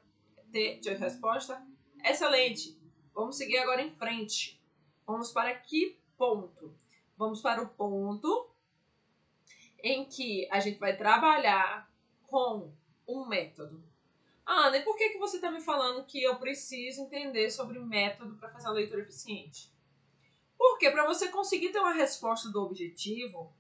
ter 0.50 0.80
de 0.80 0.94
resposta. 0.94 1.62
Excelente! 2.02 2.78
Vamos 3.14 3.37
seguir 3.37 3.58
agora 3.58 3.82
em 3.82 3.90
frente. 3.90 4.58
Vamos 5.06 5.32
para 5.32 5.54
que 5.54 5.99
ponto? 6.16 6.75
Vamos 7.16 7.42
para 7.42 7.62
o 7.62 7.68
ponto 7.68 8.49
em 9.82 10.06
que 10.06 10.49
a 10.50 10.61
gente 10.61 10.78
vai 10.78 10.97
trabalhar 10.97 11.90
com 12.26 12.73
um 13.09 13.27
método. 13.27 13.83
Ana, 14.47 14.79
e 14.79 14.83
por 14.83 14.97
que, 14.97 15.11
que 15.11 15.19
você 15.19 15.37
está 15.37 15.50
me 15.50 15.61
falando 15.61 16.05
que 16.05 16.23
eu 16.23 16.37
preciso 16.37 17.03
entender 17.03 17.50
sobre 17.50 17.79
método 17.79 18.37
para 18.37 18.50
fazer 18.50 18.69
a 18.69 18.73
leitura 18.73 19.03
eficiente? 19.03 19.73
Porque 20.57 20.91
para 20.91 21.07
você 21.07 21.29
conseguir 21.29 21.71
ter 21.71 21.79
uma 21.79 21.93
resposta 21.93 22.49
do 22.50 22.62
objetivo, 22.62 23.53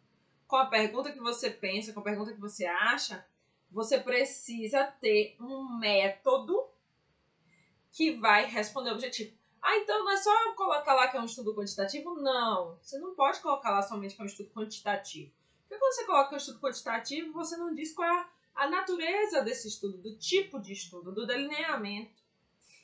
com 0.46 0.56
a 0.56 0.66
pergunta 0.66 1.12
que 1.12 1.20
você 1.20 1.50
pensa, 1.50 1.92
com 1.92 2.00
a 2.00 2.04
pergunta 2.04 2.32
que 2.32 2.40
você 2.40 2.64
acha, 2.64 3.24
você 3.70 4.00
precisa 4.00 4.84
ter 4.84 5.36
um 5.40 5.78
método 5.78 6.68
que 7.92 8.12
vai 8.12 8.46
responder 8.46 8.90
o 8.90 8.94
objetivo. 8.94 9.36
Ah, 9.60 9.76
então 9.76 9.98
não 9.98 10.10
é 10.10 10.16
só 10.16 10.54
colocar 10.54 10.94
lá 10.94 11.08
que 11.08 11.16
é 11.16 11.20
um 11.20 11.26
estudo 11.26 11.54
quantitativo? 11.54 12.14
Não. 12.14 12.78
Você 12.80 12.98
não 12.98 13.14
pode 13.14 13.40
colocar 13.40 13.70
lá 13.70 13.82
somente 13.82 14.14
que 14.14 14.22
é 14.22 14.24
um 14.24 14.26
estudo 14.26 14.50
quantitativo. 14.50 15.30
Porque 15.62 15.78
quando 15.78 15.92
você 15.92 16.04
coloca 16.06 16.34
um 16.34 16.38
estudo 16.38 16.60
quantitativo, 16.60 17.32
você 17.32 17.56
não 17.56 17.74
diz 17.74 17.92
qual 17.92 18.08
é 18.08 18.20
a 18.20 18.30
natureza 18.66 19.42
desse 19.42 19.68
estudo, 19.68 19.98
do 19.98 20.18
tipo 20.18 20.58
de 20.58 20.72
estudo, 20.72 21.12
do 21.12 21.26
delineamento. 21.26 22.22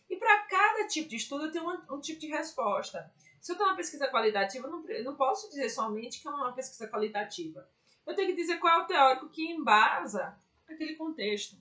E 0.09 0.17
para 0.17 0.45
cada 0.45 0.87
tipo 0.87 1.09
de 1.09 1.17
estudo 1.17 1.51
tem 1.51 1.61
um, 1.61 1.95
um, 1.95 2.01
tipo 2.01 2.21
de 2.21 2.29
resposta. 2.29 3.13
Se 3.41 3.53
eu 3.53 3.57
tenho 3.57 3.71
uma 3.71 3.77
pesquisa 3.77 4.09
qualitativa, 4.09 4.67
eu 4.67 4.71
não, 4.71 4.85
não 5.03 5.17
posso 5.17 5.49
dizer 5.49 5.69
somente 5.71 6.21
que 6.21 6.29
é 6.29 6.31
uma 6.31 6.53
pesquisa 6.53 6.89
qualitativa. 6.89 7.69
Eu 8.07 8.15
tenho 8.15 8.29
que 8.29 8.37
dizer 8.37 8.59
qual 8.59 8.81
é 8.81 8.83
o 8.85 8.87
teórico 8.87 9.31
que 9.31 9.51
embasa 9.51 10.39
aquele 10.69 10.95
contexto. 10.95 11.57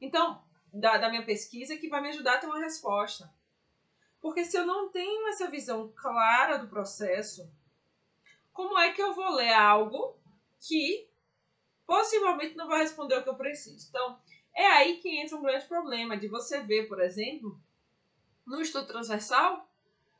Então, 0.00 0.42
da, 0.72 0.98
da 0.98 1.08
minha 1.08 1.24
pesquisa, 1.24 1.76
que 1.76 1.88
vai 1.88 2.00
me 2.00 2.08
ajudar 2.08 2.34
a 2.34 2.38
ter 2.38 2.46
uma 2.46 2.60
resposta. 2.60 3.32
Porque 4.20 4.44
se 4.44 4.56
eu 4.56 4.66
não 4.66 4.88
tenho 4.90 5.28
essa 5.28 5.48
visão 5.48 5.92
clara 5.96 6.58
do 6.58 6.68
processo, 6.68 7.50
como 8.52 8.78
é 8.78 8.92
que 8.92 9.00
eu 9.00 9.14
vou 9.14 9.30
ler 9.30 9.52
algo 9.52 10.18
que 10.60 11.07
possivelmente 11.88 12.54
não 12.54 12.68
vai 12.68 12.82
responder 12.82 13.16
o 13.16 13.22
que 13.22 13.30
eu 13.30 13.34
preciso? 13.34 13.88
Então, 13.88 14.20
é 14.54 14.66
aí 14.66 14.98
que 14.98 15.08
entra 15.08 15.38
um 15.38 15.42
grande 15.42 15.64
problema 15.64 16.18
de 16.18 16.28
você 16.28 16.60
ver, 16.60 16.86
por 16.86 17.00
exemplo, 17.00 17.58
no 18.46 18.60
estudo 18.60 18.86
transversal, 18.86 19.66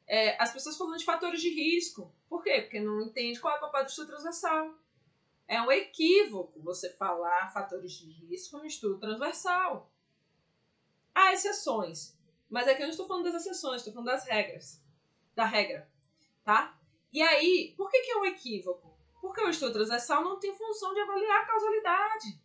é, 0.07 0.43
as 0.43 0.51
pessoas 0.51 0.79
falando 0.79 0.97
de 0.97 1.05
fatores 1.05 1.43
de 1.43 1.51
risco. 1.51 2.11
Por 2.27 2.43
quê? 2.43 2.63
Porque 2.63 2.81
não 2.81 3.03
entende 3.03 3.39
qual 3.39 3.55
é 3.55 3.59
o 3.59 3.61
papel 3.61 3.85
do 3.85 3.91
estudo 3.91 4.09
transversal. 4.09 4.79
É 5.47 5.61
um 5.61 5.71
equívoco 5.71 6.59
você 6.63 6.89
falar 6.95 7.53
fatores 7.53 7.93
de 7.93 8.11
risco 8.13 8.57
no 8.57 8.65
estudo 8.65 8.99
transversal. 8.99 9.93
Há 11.15 11.35
exceções. 11.35 12.19
Mas 12.49 12.67
aqui 12.67 12.81
eu 12.81 12.87
não 12.87 12.93
estou 12.93 13.07
falando 13.07 13.25
das 13.25 13.35
exceções, 13.45 13.83
estou 13.83 13.93
falando 13.93 14.09
das 14.09 14.25
regras. 14.25 14.83
Da 15.35 15.45
regra. 15.45 15.87
Tá? 16.43 16.79
E 17.13 17.21
aí, 17.21 17.75
por 17.77 17.91
que, 17.91 18.01
que 18.01 18.11
é 18.11 18.17
um 18.17 18.25
equívoco? 18.25 18.88
Porque 19.21 19.43
o 19.43 19.51
estudo 19.51 19.73
transversal 19.73 20.23
não 20.23 20.39
tem 20.39 20.55
função 20.55 20.95
de 20.95 21.01
avaliar 21.01 21.43
a 21.43 21.47
causalidade. 21.47 22.41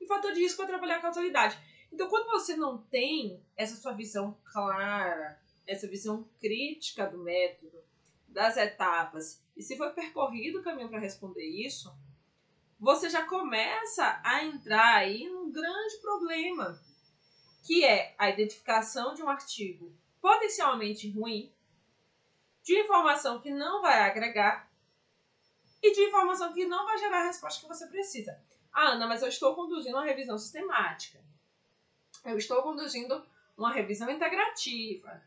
E 0.00 0.06
fator 0.06 0.32
de 0.32 0.40
risco 0.40 0.58
para 0.58 0.66
trabalhar 0.66 0.96
a 0.96 1.02
causalidade. 1.02 1.58
Então, 1.92 2.08
quando 2.08 2.26
você 2.26 2.56
não 2.56 2.78
tem 2.78 3.42
essa 3.56 3.76
sua 3.76 3.92
visão 3.92 4.38
clara, 4.44 5.40
essa 5.66 5.88
visão 5.88 6.28
crítica 6.38 7.06
do 7.06 7.18
método, 7.18 7.82
das 8.28 8.56
etapas, 8.56 9.42
e 9.56 9.62
se 9.62 9.76
foi 9.76 9.90
percorrido 9.92 10.60
o 10.60 10.62
caminho 10.62 10.88
para 10.88 11.00
responder 11.00 11.44
isso, 11.44 11.92
você 12.78 13.10
já 13.10 13.24
começa 13.26 14.20
a 14.22 14.44
entrar 14.44 14.96
aí 14.96 15.28
num 15.28 15.50
grande 15.50 15.96
problema 16.00 16.80
que 17.66 17.84
é 17.84 18.14
a 18.16 18.30
identificação 18.30 19.14
de 19.14 19.22
um 19.22 19.28
artigo 19.28 19.92
potencialmente 20.20 21.10
ruim, 21.10 21.52
de 22.62 22.78
informação 22.78 23.40
que 23.40 23.50
não 23.50 23.82
vai 23.82 24.00
agregar 24.00 24.67
e 25.82 25.92
de 25.92 26.02
informação 26.02 26.52
que 26.52 26.66
não 26.66 26.84
vai 26.84 26.98
gerar 26.98 27.20
a 27.20 27.26
resposta 27.26 27.60
que 27.60 27.68
você 27.68 27.86
precisa. 27.86 28.40
Ah, 28.72 28.90
Ana, 28.90 29.06
mas 29.06 29.22
eu 29.22 29.28
estou 29.28 29.54
conduzindo 29.54 29.96
uma 29.96 30.04
revisão 30.04 30.38
sistemática. 30.38 31.18
Eu 32.24 32.36
estou 32.36 32.62
conduzindo 32.62 33.24
uma 33.56 33.72
revisão 33.72 34.10
integrativa. 34.10 35.22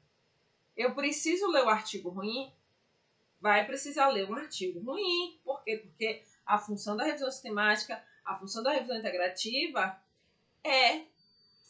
Eu 0.75 0.93
preciso 0.93 1.47
ler 1.47 1.63
o 1.63 1.69
artigo 1.69 2.09
ruim? 2.09 2.53
Vai 3.39 3.65
precisar 3.65 4.09
ler 4.09 4.29
um 4.29 4.35
artigo 4.35 4.79
ruim. 4.79 5.39
Por 5.43 5.63
quê? 5.63 5.77
Porque 5.77 6.23
a 6.45 6.57
função 6.57 6.95
da 6.95 7.03
revisão 7.03 7.31
sistemática, 7.31 8.03
a 8.23 8.37
função 8.37 8.63
da 8.63 8.71
revisão 8.71 8.97
integrativa 8.97 9.99
é 10.63 11.05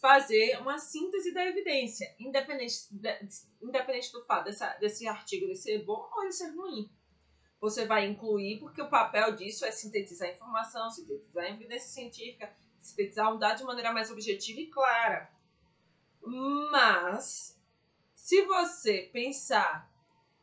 fazer 0.02 0.60
uma 0.60 0.80
síntese 0.80 1.32
da 1.32 1.46
evidência, 1.46 2.14
independente, 2.20 2.76
independente 3.62 4.12
do 4.12 4.26
fato 4.26 4.46
dessa, 4.46 4.68
desse 4.78 5.08
artigo 5.08 5.46
ele 5.46 5.56
ser 5.56 5.84
bom 5.86 6.10
ou 6.14 6.24
ele 6.24 6.32
ser 6.32 6.50
ruim. 6.50 6.90
Você 7.62 7.86
vai 7.86 8.06
incluir, 8.08 8.60
porque 8.60 8.82
o 8.82 8.90
papel 8.90 9.36
disso 9.36 9.64
é 9.64 9.72
sintetizar 9.72 10.30
informação, 10.30 10.90
sintetizar 10.90 11.46
evidência 11.46 11.90
científica, 11.90 12.52
sintetizar 12.82 13.34
um 13.34 13.40
dado 13.40 13.60
de 13.60 13.64
maneira 13.64 13.94
mais 13.94 14.12
objetiva 14.12 14.60
e 14.60 14.68
clara. 14.68 15.32
Mas, 16.22 17.58
se 18.14 18.44
você 18.46 19.10
pensar 19.14 19.90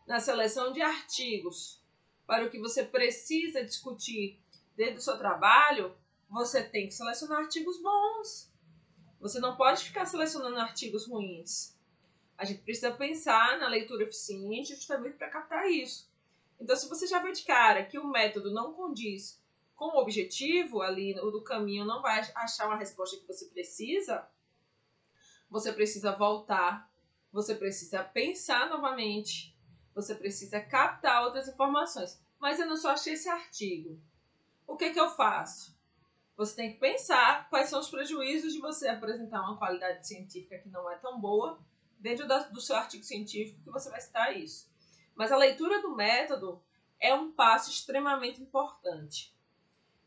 na 0.07 0.21
seleção 0.21 0.73
de 0.73 0.81
artigos 0.81 1.83
para 2.27 2.47
o 2.47 2.51
que 2.51 2.59
você 2.59 2.85
precisa 2.85 3.63
discutir 3.63 4.41
dentro 4.77 4.95
do 4.95 5.03
seu 5.03 5.19
trabalho, 5.19 5.95
você 6.31 6.63
tem 6.63 6.87
que 6.87 6.95
selecionar 6.95 7.41
artigos 7.41 7.83
bons 7.83 8.49
você 9.21 9.41
não 9.41 9.57
pode 9.57 9.85
ficar 9.85 10.07
selecionando 10.07 10.59
artigos 10.59 11.07
ruins. 11.07 11.77
A 12.37 12.45
gente 12.45 12.63
precisa 12.63 12.93
pensar 12.93 13.59
na 13.59 13.69
leitura 13.69 14.05
eficiente 14.05 14.75
justamente 14.75 15.17
para 15.17 15.29
captar 15.29 15.69
isso. 15.69 16.08
Então, 16.61 16.77
se 16.77 16.89
você 16.89 17.07
já 17.07 17.21
vê 17.21 17.33
de 17.33 17.45
cara 17.45 17.85
que 17.85 17.99
o 17.99 18.09
método 18.09 18.53
não 18.53 18.73
condiz 18.73 19.41
com 19.77 19.97
o 19.97 20.01
objetivo 20.01 20.83
ali 20.83 21.15
do 21.15 21.43
caminho, 21.43 21.85
não 21.85 22.03
vai 22.03 22.21
achar 22.35 22.67
uma 22.67 22.77
resposta 22.77 23.17
que 23.17 23.27
você 23.27 23.47
precisa, 23.47 24.29
você 25.49 25.73
precisa 25.73 26.13
voltar, 26.13 26.91
você 27.33 27.55
precisa 27.55 28.03
pensar 28.03 28.69
novamente, 28.69 29.57
você 29.95 30.15
precisa 30.15 30.61
captar 30.61 31.23
outras 31.25 31.49
informações. 31.49 32.21
Mas 32.39 32.59
eu 32.59 32.67
não 32.67 32.77
só 32.77 32.91
achei 32.91 33.15
esse 33.15 33.29
artigo. 33.29 34.01
O 34.67 34.77
que, 34.77 34.91
que 34.91 35.01
eu 35.01 35.11
faço? 35.11 35.77
Você 36.37 36.55
tem 36.55 36.73
que 36.73 36.79
pensar 36.79 37.49
quais 37.49 37.69
são 37.69 37.81
os 37.81 37.91
prejuízos 37.91 38.53
de 38.53 38.61
você 38.61 38.89
apresentar 38.89 39.41
uma 39.41 39.57
qualidade 39.59 40.07
científica 40.07 40.59
que 40.59 40.69
não 40.69 40.89
é 40.91 40.97
tão 40.97 41.21
boa 41.21 41.59
dentro 41.99 42.29
da, 42.29 42.45
do 42.45 42.61
seu 42.61 42.77
artigo 42.77 43.03
científico 43.03 43.61
que 43.63 43.71
você 43.71 43.91
vai 43.91 44.01
citar 44.01 44.37
isso. 44.37 44.71
Mas 45.19 45.33
a 45.33 45.37
leitura 45.37 45.83
do 45.83 45.97
método 45.97 46.63
é 47.01 47.13
um 47.13 47.33
passo 47.33 47.73
extremamente 47.73 48.41
importante. 48.41 49.37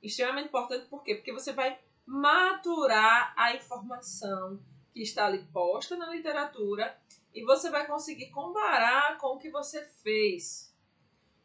Extremamente 0.01 0.48
importante 0.48 0.86
por 0.86 1.03
quê? 1.03 1.15
Porque 1.15 1.34
você 1.34 1.51
vai 1.51 1.77
maturar 2.06 3.34
a 3.36 3.53
informação 3.53 4.63
que 4.94 5.01
está 5.01 5.25
ali 5.25 5.44
posta 5.51 5.98
na 5.98 6.10
literatura 6.10 6.98
e 7.34 7.44
você 7.44 7.70
vai 7.70 7.86
conseguir 7.86 8.30
comparar 8.30 9.18
com 9.18 9.36
o 9.36 9.38
que 9.38 9.50
você 9.50 9.84
fez, 10.01 10.74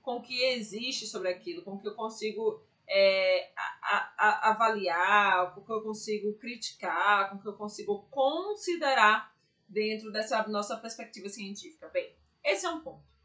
com 0.01 0.19
o 0.19 0.23
que 0.23 0.45
existe 0.45 1.05
sobre 1.05 1.29
aquilo, 1.29 1.63
com 1.63 1.73
o 1.73 1.81
que 1.81 1.89
eu 1.89 1.95
consigo 1.97 2.63
é, 2.89 3.51
a, 3.57 4.15
a, 4.17 4.51
avaliar, 4.51 5.53
com 5.57 5.65
que 5.65 5.73
eu 5.73 5.83
consigo 5.83 6.35
criticar, 6.35 7.31
com 7.31 7.39
que 7.41 7.49
eu 7.49 7.55
consigo 7.55 8.07
considerar 8.13 9.37
dentro 9.69 10.13
dessa 10.13 10.47
nossa 10.47 10.77
perspectiva 10.77 11.29
científica. 11.29 11.89
Bem, 11.89 12.15
esse 12.45 12.65
é 12.65 12.71
um 12.71 12.81
ponto. 12.81 13.16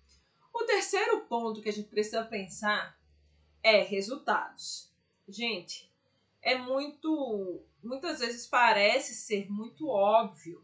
O 0.53 0.63
terceiro 0.63 1.21
ponto 1.21 1.61
que 1.61 1.69
a 1.69 1.73
gente 1.73 1.89
precisa 1.89 2.23
pensar 2.25 2.97
é 3.63 3.81
resultados. 3.81 4.91
Gente, 5.27 5.91
é 6.41 6.57
muito. 6.57 7.63
Muitas 7.83 8.19
vezes 8.19 8.45
parece 8.45 9.13
ser 9.15 9.49
muito 9.49 9.87
óbvio 9.87 10.63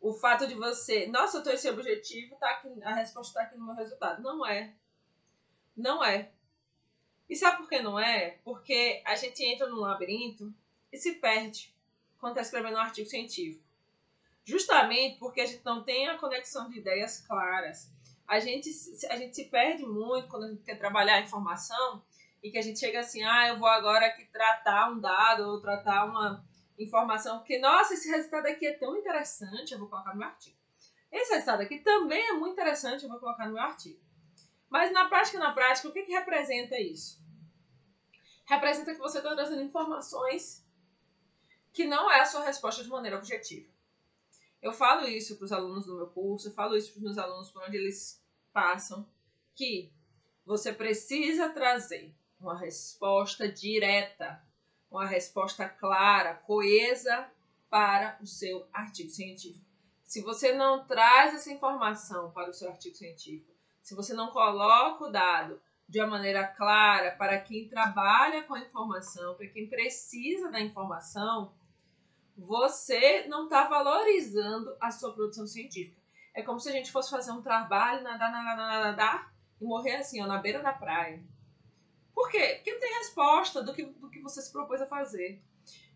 o 0.00 0.12
fato 0.12 0.46
de 0.46 0.54
você. 0.54 1.06
Nossa, 1.06 1.38
eu 1.38 1.42
tenho 1.42 1.54
esse 1.54 1.68
objetivo, 1.68 2.36
tá 2.36 2.50
aqui, 2.50 2.68
a 2.82 2.94
resposta 2.94 3.30
está 3.30 3.42
aqui 3.42 3.58
no 3.58 3.66
meu 3.66 3.74
resultado. 3.74 4.22
Não 4.22 4.46
é. 4.46 4.74
Não 5.76 6.04
é. 6.04 6.30
E 7.28 7.34
sabe 7.34 7.58
por 7.58 7.68
que 7.68 7.80
não 7.80 7.98
é? 7.98 8.38
Porque 8.44 9.02
a 9.04 9.16
gente 9.16 9.44
entra 9.44 9.66
num 9.68 9.80
labirinto 9.80 10.54
e 10.92 10.96
se 10.96 11.14
perde 11.14 11.74
quando 12.18 12.32
está 12.32 12.42
escrevendo 12.42 12.76
um 12.76 12.80
artigo 12.80 13.08
científico. 13.08 13.64
Justamente 14.44 15.18
porque 15.18 15.40
a 15.40 15.46
gente 15.46 15.64
não 15.64 15.82
tem 15.82 16.08
a 16.08 16.18
conexão 16.18 16.70
de 16.70 16.78
ideias 16.78 17.20
claras. 17.26 17.90
A 18.26 18.40
gente, 18.40 18.70
a 19.08 19.16
gente 19.16 19.36
se 19.36 19.44
perde 19.44 19.84
muito 19.84 20.28
quando 20.28 20.44
a 20.44 20.48
gente 20.48 20.62
quer 20.62 20.76
trabalhar 20.76 21.16
a 21.16 21.20
informação 21.20 22.02
e 22.42 22.50
que 22.50 22.58
a 22.58 22.62
gente 22.62 22.78
chega 22.78 23.00
assim, 23.00 23.22
ah, 23.22 23.48
eu 23.48 23.58
vou 23.58 23.68
agora 23.68 24.06
aqui 24.06 24.24
tratar 24.26 24.90
um 24.90 25.00
dado 25.00 25.48
ou 25.48 25.60
tratar 25.60 26.04
uma 26.04 26.44
informação, 26.78 27.38
porque, 27.38 27.58
nossa, 27.58 27.94
esse 27.94 28.08
resultado 28.10 28.46
aqui 28.46 28.66
é 28.66 28.74
tão 28.74 28.96
interessante, 28.96 29.72
eu 29.72 29.78
vou 29.78 29.88
colocar 29.88 30.12
no 30.12 30.18
meu 30.18 30.28
artigo. 30.28 30.56
Esse 31.10 31.32
resultado 31.32 31.62
aqui 31.62 31.78
também 31.78 32.28
é 32.28 32.32
muito 32.32 32.52
interessante, 32.52 33.04
eu 33.04 33.08
vou 33.08 33.18
colocar 33.18 33.46
no 33.46 33.54
meu 33.54 33.62
artigo. 33.62 34.00
Mas 34.68 34.92
na 34.92 35.08
prática, 35.08 35.38
na 35.38 35.52
prática, 35.52 35.88
o 35.88 35.92
que, 35.92 36.02
que 36.02 36.12
representa 36.12 36.78
isso? 36.78 37.24
Representa 38.44 38.92
que 38.92 39.00
você 39.00 39.18
está 39.18 39.34
trazendo 39.34 39.62
informações 39.62 40.64
que 41.72 41.84
não 41.84 42.10
é 42.10 42.20
a 42.20 42.26
sua 42.26 42.44
resposta 42.44 42.82
de 42.82 42.88
maneira 42.88 43.16
objetiva. 43.16 43.68
Eu 44.62 44.72
falo 44.72 45.06
isso 45.06 45.36
para 45.36 45.44
os 45.44 45.52
alunos 45.52 45.86
do 45.86 45.96
meu 45.96 46.08
curso, 46.08 46.48
eu 46.48 46.52
falo 46.52 46.76
isso 46.76 46.90
para 46.90 46.98
os 46.98 47.04
meus 47.04 47.18
alunos 47.18 47.50
por 47.50 47.62
onde 47.62 47.76
eles 47.76 48.22
passam. 48.52 49.06
que 49.54 49.90
você 50.44 50.72
precisa 50.72 51.48
trazer 51.48 52.14
uma 52.38 52.56
resposta 52.56 53.48
direta, 53.48 54.40
uma 54.90 55.06
resposta 55.06 55.68
clara, 55.68 56.34
coesa 56.34 57.30
para 57.70 58.18
o 58.22 58.26
seu 58.26 58.68
artigo 58.72 59.10
científico. 59.10 59.64
Se 60.04 60.20
você 60.20 60.54
não 60.54 60.86
traz 60.86 61.34
essa 61.34 61.50
informação 61.50 62.30
para 62.30 62.50
o 62.50 62.52
seu 62.52 62.68
artigo 62.68 62.94
científico, 62.94 63.52
se 63.82 63.94
você 63.94 64.14
não 64.14 64.30
coloca 64.30 65.04
o 65.04 65.10
dado 65.10 65.60
de 65.88 66.00
uma 66.00 66.08
maneira 66.08 66.46
clara 66.46 67.12
para 67.12 67.40
quem 67.40 67.68
trabalha 67.68 68.42
com 68.44 68.54
a 68.54 68.60
informação, 68.60 69.34
para 69.34 69.48
quem 69.48 69.68
precisa 69.68 70.50
da 70.50 70.60
informação, 70.60 71.52
você 72.36 73.26
não 73.28 73.44
está 73.44 73.66
valorizando 73.66 74.76
a 74.80 74.90
sua 74.90 75.12
produção 75.12 75.46
científica. 75.46 76.00
É 76.34 76.42
como 76.42 76.60
se 76.60 76.68
a 76.68 76.72
gente 76.72 76.92
fosse 76.92 77.10
fazer 77.10 77.32
um 77.32 77.40
trabalho, 77.40 78.02
nadar, 78.02 78.30
nadar, 78.30 78.56
nadar, 78.56 78.84
nadar 78.84 79.34
e 79.60 79.64
morrer 79.64 79.96
assim, 79.96 80.20
ó, 80.22 80.26
na 80.26 80.38
beira 80.38 80.62
da 80.62 80.72
praia. 80.72 81.24
Por 82.14 82.30
quê? 82.30 82.56
Porque 82.56 82.72
não 82.72 82.80
tem 82.80 82.98
resposta 82.98 83.62
do 83.62 83.72
que, 83.72 83.84
do 83.84 84.10
que 84.10 84.20
você 84.20 84.42
se 84.42 84.52
propôs 84.52 84.82
a 84.82 84.86
fazer. 84.86 85.40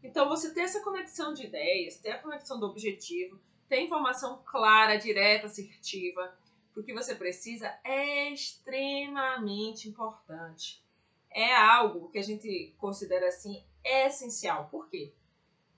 Então, 0.02 0.28
você 0.28 0.52
ter 0.54 0.62
essa 0.62 0.82
conexão 0.82 1.34
de 1.34 1.44
ideias, 1.44 1.98
ter 1.98 2.12
a 2.12 2.18
conexão 2.18 2.58
do 2.58 2.66
objetivo, 2.66 3.38
ter 3.68 3.82
informação 3.82 4.42
clara, 4.44 4.96
direta, 4.96 5.46
assertiva, 5.46 6.34
o 6.74 6.82
que 6.82 6.94
você 6.94 7.14
precisa 7.14 7.72
é 7.84 8.30
extremamente 8.30 9.88
importante. 9.88 10.82
É 11.30 11.54
algo 11.54 12.10
que 12.10 12.18
a 12.18 12.22
gente 12.22 12.74
considera 12.78 13.28
assim 13.28 13.62
essencial. 13.84 14.68
Por 14.70 14.88
quê? 14.88 15.12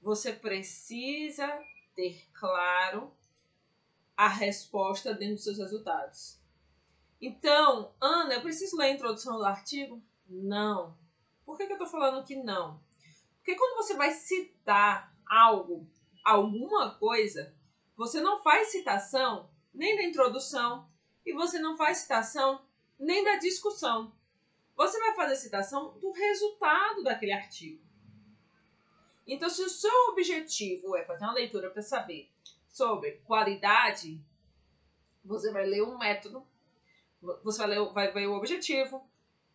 Você 0.02 0.32
precisa 0.32 1.46
ter 1.94 2.28
claro 2.32 3.14
a 4.16 4.26
resposta 4.26 5.14
dentro 5.14 5.36
dos 5.36 5.44
seus 5.44 5.58
resultados. 5.58 6.38
Então, 7.20 7.94
Ana, 8.00 8.34
eu 8.34 8.42
preciso 8.42 8.76
ler 8.76 8.86
a 8.86 8.90
introdução 8.90 9.38
do 9.38 9.44
artigo? 9.44 10.02
Não. 10.28 10.98
Por 11.46 11.56
que, 11.56 11.66
que 11.66 11.72
eu 11.72 11.76
estou 11.76 11.88
falando 11.88 12.24
que 12.24 12.34
não? 12.34 12.82
Porque 13.36 13.54
quando 13.54 13.76
você 13.76 13.94
vai 13.94 14.10
citar 14.10 15.14
algo, 15.24 15.88
alguma 16.24 16.96
coisa, 16.96 17.54
você 17.96 18.20
não 18.20 18.42
faz 18.42 18.72
citação 18.72 19.48
nem 19.72 19.94
da 19.94 20.02
introdução 20.02 20.90
e 21.24 21.32
você 21.32 21.60
não 21.60 21.76
faz 21.76 21.98
citação 21.98 22.66
nem 22.98 23.22
da 23.22 23.36
discussão. 23.36 24.12
Você 24.74 24.98
vai 24.98 25.14
fazer 25.14 25.36
citação 25.36 25.96
do 26.00 26.10
resultado 26.10 27.04
daquele 27.04 27.32
artigo. 27.32 27.91
Então, 29.26 29.48
se 29.48 29.62
o 29.62 29.68
seu 29.68 30.08
objetivo 30.10 30.96
é 30.96 31.04
fazer 31.04 31.24
uma 31.24 31.34
leitura 31.34 31.70
para 31.70 31.82
saber 31.82 32.30
sobre 32.68 33.12
qualidade, 33.24 34.20
você 35.24 35.52
vai 35.52 35.66
ler 35.66 35.82
um 35.82 35.96
método, 35.96 36.44
você 37.42 37.58
vai 37.58 37.68
ler, 37.68 37.92
vai 37.92 38.12
ver 38.12 38.26
o 38.26 38.34
objetivo, 38.34 39.06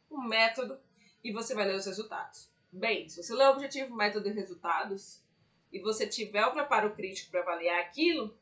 o 0.09 0.21
método 0.21 0.79
e 1.23 1.31
você 1.31 1.53
vai 1.53 1.65
ler 1.65 1.75
os 1.75 1.85
resultados. 1.85 2.49
Bem, 2.71 3.09
se 3.09 3.21
você 3.21 3.33
ler 3.33 3.47
o 3.47 3.51
objetivo, 3.51 3.95
método 3.95 4.29
e 4.29 4.33
resultados 4.33 5.21
e 5.71 5.79
você 5.79 6.07
tiver 6.07 6.45
o 6.45 6.53
preparo 6.53 6.95
crítico 6.95 7.31
para 7.31 7.41
avaliar 7.41 7.79
aquilo, 7.81 8.37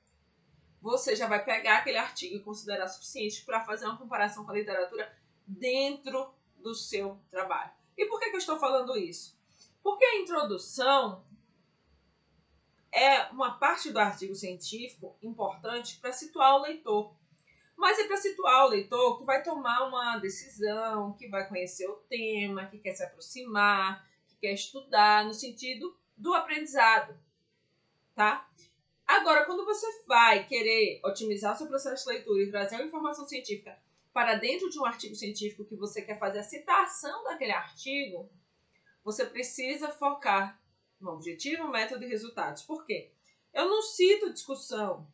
você 0.81 1.15
já 1.15 1.27
vai 1.27 1.43
pegar 1.43 1.77
aquele 1.77 1.97
artigo 1.97 2.35
e 2.35 2.43
considerar 2.43 2.87
suficiente 2.87 3.43
para 3.43 3.65
fazer 3.65 3.85
uma 3.85 3.97
comparação 3.97 4.45
com 4.45 4.51
a 4.51 4.55
literatura 4.55 5.11
dentro 5.47 6.31
do 6.57 6.75
seu 6.75 7.19
trabalho. 7.31 7.71
E 7.97 8.05
por 8.05 8.19
que, 8.19 8.29
que 8.29 8.35
eu 8.35 8.39
estou 8.39 8.59
falando 8.59 8.95
isso? 8.97 9.34
Porque 9.85 10.03
a 10.03 10.19
introdução 10.19 11.23
é 12.91 13.25
uma 13.25 13.59
parte 13.59 13.91
do 13.91 13.99
artigo 13.99 14.33
científico 14.33 15.15
importante 15.21 15.99
para 15.99 16.11
situar 16.11 16.55
o 16.55 16.63
leitor. 16.63 17.15
Mas 17.77 17.99
é 17.99 18.07
para 18.07 18.17
situar 18.17 18.65
o 18.65 18.69
leitor 18.69 19.19
que 19.19 19.25
vai 19.25 19.43
tomar 19.43 19.87
uma 19.87 20.17
decisão, 20.17 21.13
que 21.13 21.27
vai 21.27 21.47
conhecer 21.47 21.87
o 21.87 21.97
tema, 22.09 22.65
que 22.65 22.79
quer 22.79 22.95
se 22.95 23.03
aproximar, 23.03 24.03
que 24.27 24.35
quer 24.37 24.53
estudar 24.53 25.23
no 25.23 25.35
sentido 25.35 25.95
do 26.17 26.33
aprendizado, 26.33 27.15
tá? 28.15 28.49
Agora, 29.05 29.45
quando 29.45 29.65
você 29.65 29.85
vai 30.07 30.47
querer 30.47 30.99
otimizar 31.05 31.53
o 31.53 31.57
seu 31.59 31.67
processo 31.67 32.05
de 32.05 32.09
leitura 32.15 32.41
e 32.41 32.49
trazer 32.49 32.77
uma 32.77 32.85
informação 32.85 33.27
científica 33.27 33.77
para 34.11 34.33
dentro 34.33 34.67
de 34.67 34.79
um 34.79 34.85
artigo 34.85 35.13
científico 35.13 35.63
que 35.63 35.75
você 35.75 36.01
quer 36.01 36.17
fazer 36.17 36.39
a 36.39 36.43
citação 36.43 37.23
daquele 37.23 37.51
artigo, 37.51 38.27
você 39.05 39.25
precisa 39.25 39.87
focar 39.87 40.59
no 40.99 41.11
objetivo, 41.11 41.69
método 41.69 42.03
e 42.03 42.09
resultados. 42.09 42.63
Por 42.63 42.85
quê? 42.85 43.13
Eu 43.53 43.69
não 43.69 43.81
cito 43.81 44.33
discussão. 44.33 45.07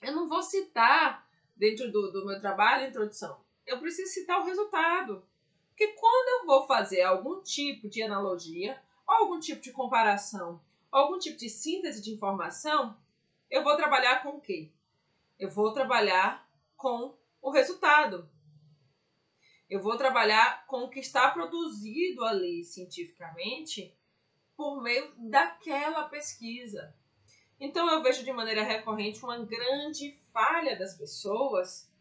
Eu 0.00 0.14
não 0.14 0.28
vou 0.28 0.42
citar 0.42 1.28
dentro 1.56 1.90
do, 1.90 2.12
do 2.12 2.24
meu 2.24 2.40
trabalho 2.40 2.86
introdução. 2.86 3.40
Eu 3.66 3.80
preciso 3.80 4.12
citar 4.12 4.40
o 4.40 4.44
resultado. 4.44 5.26
Porque 5.70 5.88
quando 5.88 6.40
eu 6.40 6.46
vou 6.46 6.66
fazer 6.68 7.02
algum 7.02 7.42
tipo 7.42 7.88
de 7.88 8.00
analogia, 8.02 8.80
ou 9.04 9.14
algum 9.14 9.40
tipo 9.40 9.60
de 9.60 9.72
comparação 9.72 10.60
algum 10.90 11.18
tipo 11.18 11.36
de 11.36 11.48
síntese 11.48 12.02
de 12.02 12.12
informação, 12.12 12.96
eu 13.50 13.62
vou 13.62 13.76
trabalhar 13.76 14.22
com 14.22 14.30
o 14.30 14.40
quê? 14.40 14.70
Eu 15.38 15.50
vou 15.50 15.72
trabalhar 15.72 16.48
com 16.76 17.16
o 17.40 17.50
resultado. 17.50 18.28
Eu 19.68 19.80
vou 19.80 19.96
trabalhar 19.96 20.66
com 20.66 20.84
o 20.84 20.88
que 20.88 21.00
está 21.00 21.30
produzido 21.30 22.24
ali 22.24 22.64
cientificamente 22.64 23.94
por 24.56 24.82
meio 24.82 25.12
daquela 25.18 26.04
pesquisa. 26.04 26.94
Então 27.60 27.90
eu 27.90 28.02
vejo 28.02 28.24
de 28.24 28.32
maneira 28.32 28.62
recorrente 28.62 29.22
uma 29.22 29.38
grande 29.44 30.18
falha 30.32 30.78
das 30.78 30.96
pessoas. 30.96 31.92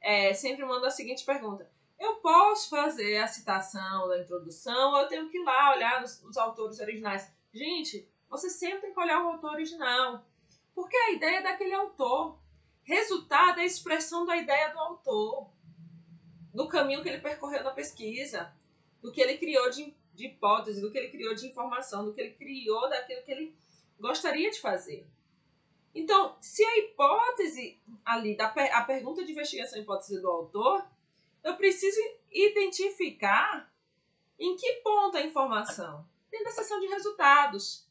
É, 0.00 0.34
sempre 0.34 0.64
mando 0.64 0.86
a 0.86 0.90
seguinte 0.90 1.24
pergunta: 1.24 1.70
eu 1.98 2.16
posso 2.16 2.68
fazer 2.68 3.18
a 3.18 3.28
citação 3.28 4.08
da 4.08 4.20
introdução 4.20 4.92
ou 4.92 5.02
eu 5.02 5.08
tenho 5.08 5.30
que 5.30 5.38
ir 5.38 5.44
lá 5.44 5.74
olhar 5.76 6.00
nos 6.00 6.36
autores 6.36 6.80
originais? 6.80 7.32
Gente, 7.52 8.10
você 8.28 8.50
sempre 8.50 8.80
tem 8.80 8.92
que 8.92 9.00
olhar 9.00 9.22
o 9.22 9.28
autor 9.28 9.52
original. 9.52 10.26
Porque 10.74 10.96
a 10.96 11.12
ideia 11.12 11.36
é 11.36 11.42
daquele 11.42 11.74
autor. 11.74 12.40
Resultado 12.82 13.60
é 13.60 13.62
a 13.62 13.66
expressão 13.66 14.26
da 14.26 14.36
ideia 14.36 14.72
do 14.72 14.78
autor. 14.80 15.51
Do 16.52 16.68
caminho 16.68 17.02
que 17.02 17.08
ele 17.08 17.20
percorreu 17.20 17.62
na 17.62 17.70
pesquisa. 17.70 18.52
Do 19.00 19.10
que 19.10 19.20
ele 19.20 19.38
criou 19.38 19.70
de, 19.70 19.94
de 20.14 20.26
hipótese, 20.26 20.80
do 20.80 20.90
que 20.90 20.98
ele 20.98 21.08
criou 21.08 21.34
de 21.34 21.46
informação, 21.46 22.04
do 22.04 22.12
que 22.12 22.20
ele 22.20 22.34
criou 22.34 22.88
daquilo 22.88 23.22
que 23.22 23.32
ele 23.32 23.54
gostaria 23.98 24.50
de 24.50 24.60
fazer. 24.60 25.06
Então, 25.94 26.36
se 26.40 26.64
a 26.64 26.78
hipótese 26.78 27.80
ali, 28.04 28.36
da, 28.36 28.46
a 28.46 28.84
pergunta 28.84 29.24
de 29.24 29.32
investigação 29.32 29.80
hipótese 29.80 30.20
do 30.20 30.28
autor, 30.28 30.86
eu 31.44 31.56
preciso 31.56 32.00
identificar 32.30 33.70
em 34.38 34.56
que 34.56 34.74
ponto 34.74 35.16
a 35.16 35.22
informação. 35.22 36.06
Dentro 36.30 36.46
da 36.46 36.52
seção 36.52 36.80
de 36.80 36.86
resultados. 36.86 37.86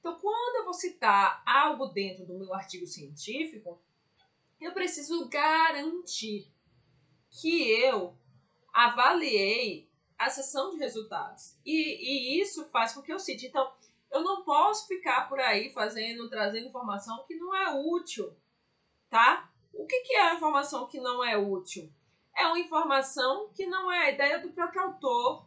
Então, 0.00 0.18
quando 0.18 0.56
eu 0.56 0.64
vou 0.64 0.74
citar 0.74 1.42
algo 1.46 1.86
dentro 1.86 2.26
do 2.26 2.38
meu 2.38 2.52
artigo 2.52 2.86
científico, 2.86 3.80
eu 4.60 4.72
preciso 4.72 5.28
garantir 5.28 6.52
que 7.40 7.70
eu 7.70 8.16
avaliei 8.72 9.90
a 10.18 10.30
seção 10.30 10.70
de 10.70 10.78
resultados. 10.78 11.56
E, 11.64 11.72
e, 11.72 12.40
isso 12.40 12.68
faz 12.70 12.92
com 12.92 13.02
que 13.02 13.12
eu 13.12 13.18
cite. 13.18 13.46
Então, 13.46 13.72
eu 14.10 14.22
não 14.22 14.44
posso 14.44 14.86
ficar 14.86 15.28
por 15.28 15.40
aí 15.40 15.72
fazendo, 15.72 16.28
trazendo 16.30 16.68
informação 16.68 17.24
que 17.26 17.34
não 17.34 17.54
é 17.54 17.74
útil, 17.74 18.34
tá? 19.10 19.50
O 19.72 19.86
que, 19.86 20.00
que 20.00 20.14
é 20.14 20.30
a 20.30 20.34
informação 20.34 20.86
que 20.86 21.00
não 21.00 21.24
é 21.24 21.36
útil? 21.36 21.92
É 22.36 22.46
uma 22.46 22.58
informação 22.58 23.50
que 23.54 23.66
não 23.66 23.90
é 23.90 24.06
a 24.06 24.10
ideia 24.10 24.38
do 24.38 24.50
próprio 24.50 24.82
autor, 24.82 25.44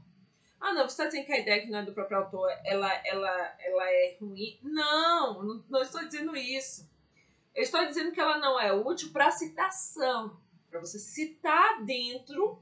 ah, 0.59 0.73
não, 0.73 0.89
você 0.89 0.93
está 0.93 1.05
dizendo 1.05 1.25
que 1.25 1.33
a 1.33 1.39
ideia 1.39 1.61
que 1.61 1.69
não 1.69 1.79
é 1.79 1.85
do 1.85 1.93
próprio 1.93 2.17
autor, 2.17 2.49
ela, 2.65 2.91
ela, 3.05 3.55
ela 3.59 3.91
é 3.91 4.17
ruim? 4.19 4.59
Não, 4.63 5.43
não, 5.43 5.63
não 5.69 5.81
estou 5.81 6.03
dizendo 6.03 6.35
isso. 6.35 6.89
Eu 7.53 7.63
estou 7.63 7.85
dizendo 7.85 8.11
que 8.11 8.19
ela 8.19 8.37
não 8.39 8.59
é 8.59 8.73
útil 8.73 9.11
para 9.11 9.31
citação, 9.31 10.39
para 10.77 10.85
você 10.85 10.99
citar 10.99 11.83
dentro 11.83 12.61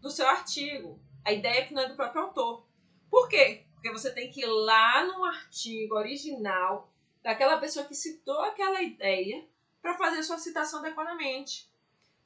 do 0.00 0.10
seu 0.10 0.26
artigo. 0.26 1.00
A 1.24 1.32
ideia 1.32 1.60
é 1.60 1.64
que 1.64 1.72
não 1.72 1.82
é 1.82 1.88
do 1.88 1.94
próprio 1.94 2.22
autor. 2.22 2.66
Por 3.08 3.28
quê? 3.28 3.64
Porque 3.74 3.92
você 3.92 4.12
tem 4.12 4.28
que 4.28 4.40
ir 4.40 4.46
lá 4.46 5.04
no 5.06 5.24
artigo 5.24 5.94
original 5.94 6.92
daquela 7.22 7.58
pessoa 7.58 7.86
que 7.86 7.94
citou 7.94 8.40
aquela 8.40 8.82
ideia 8.82 9.46
para 9.80 9.96
fazer 9.96 10.22
sua 10.24 10.38
citação 10.38 10.80
adequadamente. 10.80 11.70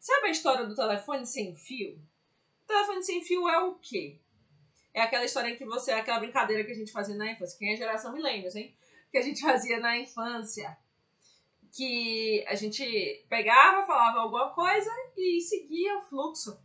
Sabe 0.01 0.29
a 0.29 0.31
história 0.31 0.67
do 0.67 0.75
telefone 0.75 1.27
sem 1.27 1.55
fio? 1.55 2.01
O 2.65 2.67
telefone 2.67 3.03
sem 3.03 3.23
fio 3.23 3.49
é 3.49 3.59
o 3.59 3.75
quê? 3.75 4.19
É 4.95 5.03
aquela 5.03 5.25
história 5.25 5.55
que 5.57 5.65
você, 5.65 5.93
aquela 5.93 6.21
brincadeira 6.21 6.65
que 6.65 6.73
a 6.73 6.75
gente 6.75 6.91
fazia 6.91 7.17
na 7.17 7.31
infância. 7.31 7.59
Quem 7.59 7.75
é 7.75 7.77
geração 7.77 8.13
milênios, 8.13 8.57
hein? 8.57 8.75
Que 9.11 9.19
a 9.19 9.23
gente 9.23 9.43
fazia 9.43 9.79
na 9.79 9.99
infância. 9.99 10.77
Que 11.79 12.45
a 12.49 12.57
gente 12.57 13.25
pegava, 13.29 13.87
falava 13.87 14.19
alguma 14.19 14.53
coisa 14.53 14.91
e 15.17 15.41
seguia 15.41 15.99
o 15.99 16.03
fluxo 16.03 16.61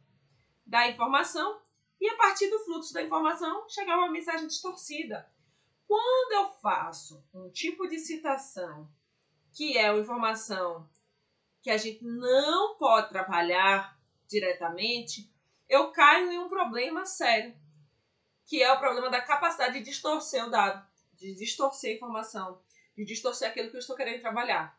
da 0.66 0.88
informação. 0.88 1.62
E 2.02 2.10
a 2.10 2.18
partir 2.18 2.50
do 2.50 2.58
fluxo 2.66 2.92
da 2.96 3.04
informação 3.04 3.70
chegava 3.70 4.02
uma 4.02 4.12
mensagem 4.12 4.48
distorcida. 4.48 5.32
Quando 5.88 6.32
eu 6.32 6.50
faço 6.54 7.24
um 7.32 7.48
tipo 7.52 7.88
de 7.88 8.00
citação 8.00 8.90
que 9.52 9.78
é 9.78 9.92
uma 9.92 10.02
informação 10.02 10.90
que 11.62 11.70
a 11.70 11.78
gente 11.78 12.04
não 12.04 12.76
pode 12.80 13.10
trabalhar 13.10 13.96
diretamente, 14.28 15.32
eu 15.70 15.92
caio 15.92 16.32
em 16.32 16.40
um 16.40 16.50
problema 16.50 17.06
sério, 17.06 17.56
que 18.48 18.64
é 18.64 18.74
o 18.74 18.80
problema 18.80 19.12
da 19.12 19.22
capacidade 19.22 19.76
de 19.76 19.86
distorcer 19.86 20.44
o 20.44 20.50
dado, 20.50 20.84
de 21.14 21.36
distorcer 21.36 21.92
a 21.92 21.96
informação, 21.98 22.60
de 22.98 23.06
distorcer 23.06 23.48
aquilo 23.48 23.70
que 23.70 23.76
eu 23.76 23.80
estou 23.80 23.96
querendo 23.96 24.20
trabalhar. 24.20 24.76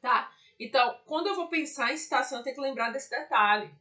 Tá? 0.00 0.32
Então, 0.58 1.00
quando 1.06 1.28
eu 1.28 1.34
vou 1.34 1.48
pensar 1.48 1.92
em 1.92 1.96
citação, 1.96 2.38
eu 2.38 2.44
tenho 2.44 2.56
que 2.56 2.62
lembrar 2.62 2.90
desse 2.90 3.10
detalhe. 3.10 3.72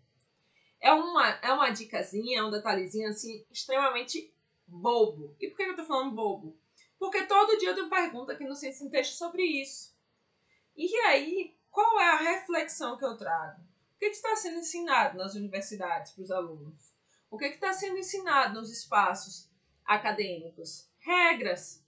É 0.79 0.91
uma, 0.91 1.29
é 1.41 1.51
uma 1.51 1.69
dicasinha, 1.69 2.39
é 2.39 2.43
um 2.43 2.51
detalhezinho 2.51 3.09
assim, 3.09 3.45
extremamente 3.51 4.33
bobo. 4.67 5.35
E 5.39 5.47
por 5.49 5.57
que 5.57 5.63
eu 5.63 5.75
tô 5.75 5.83
falando 5.83 6.15
bobo? 6.15 6.59
Porque 6.99 7.25
todo 7.25 7.57
dia 7.57 7.69
eu 7.69 7.75
tenho 7.75 7.89
pergunta 7.89 8.33
aqui 8.33 8.43
no 8.43 8.55
Ciência 8.55 8.83
em 8.83 8.89
Texto 8.89 9.13
sobre 9.13 9.43
isso. 9.43 9.95
E 10.75 10.95
aí, 11.07 11.55
qual 11.71 11.99
é 11.99 12.09
a 12.09 12.17
reflexão 12.17 12.97
que 12.97 13.05
eu 13.05 13.17
trago? 13.17 13.61
O 13.95 13.99
que, 13.99 14.05
está 14.05 14.35
sendo 14.35 14.59
ensinado 14.59 15.17
nas 15.17 15.33
universidades 15.33 16.11
para 16.11 16.23
os 16.23 16.31
alunos? 16.31 16.93
O 17.31 17.37
que 17.37 17.45
está 17.45 17.73
sendo 17.73 17.97
ensinado 17.97 18.59
nos 18.59 18.71
espaços 18.71 19.49
acadêmicos? 19.83 20.87
Regras. 20.99 21.83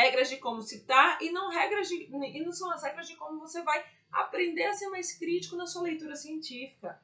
Regras 0.00 0.30
de 0.30 0.38
como 0.38 0.62
citar 0.62 1.20
e 1.20 1.30
não 1.30 1.50
regras 1.50 1.86
de, 1.86 2.08
e 2.10 2.42
não 2.42 2.52
são 2.52 2.70
as 2.70 2.82
regras 2.82 3.06
de 3.06 3.16
como 3.16 3.38
você 3.38 3.60
vai 3.62 3.84
aprender 4.10 4.64
a 4.64 4.72
ser 4.72 4.88
mais 4.88 5.12
crítico 5.12 5.56
na 5.56 5.66
sua 5.66 5.82
leitura 5.82 6.16
científica. 6.16 6.98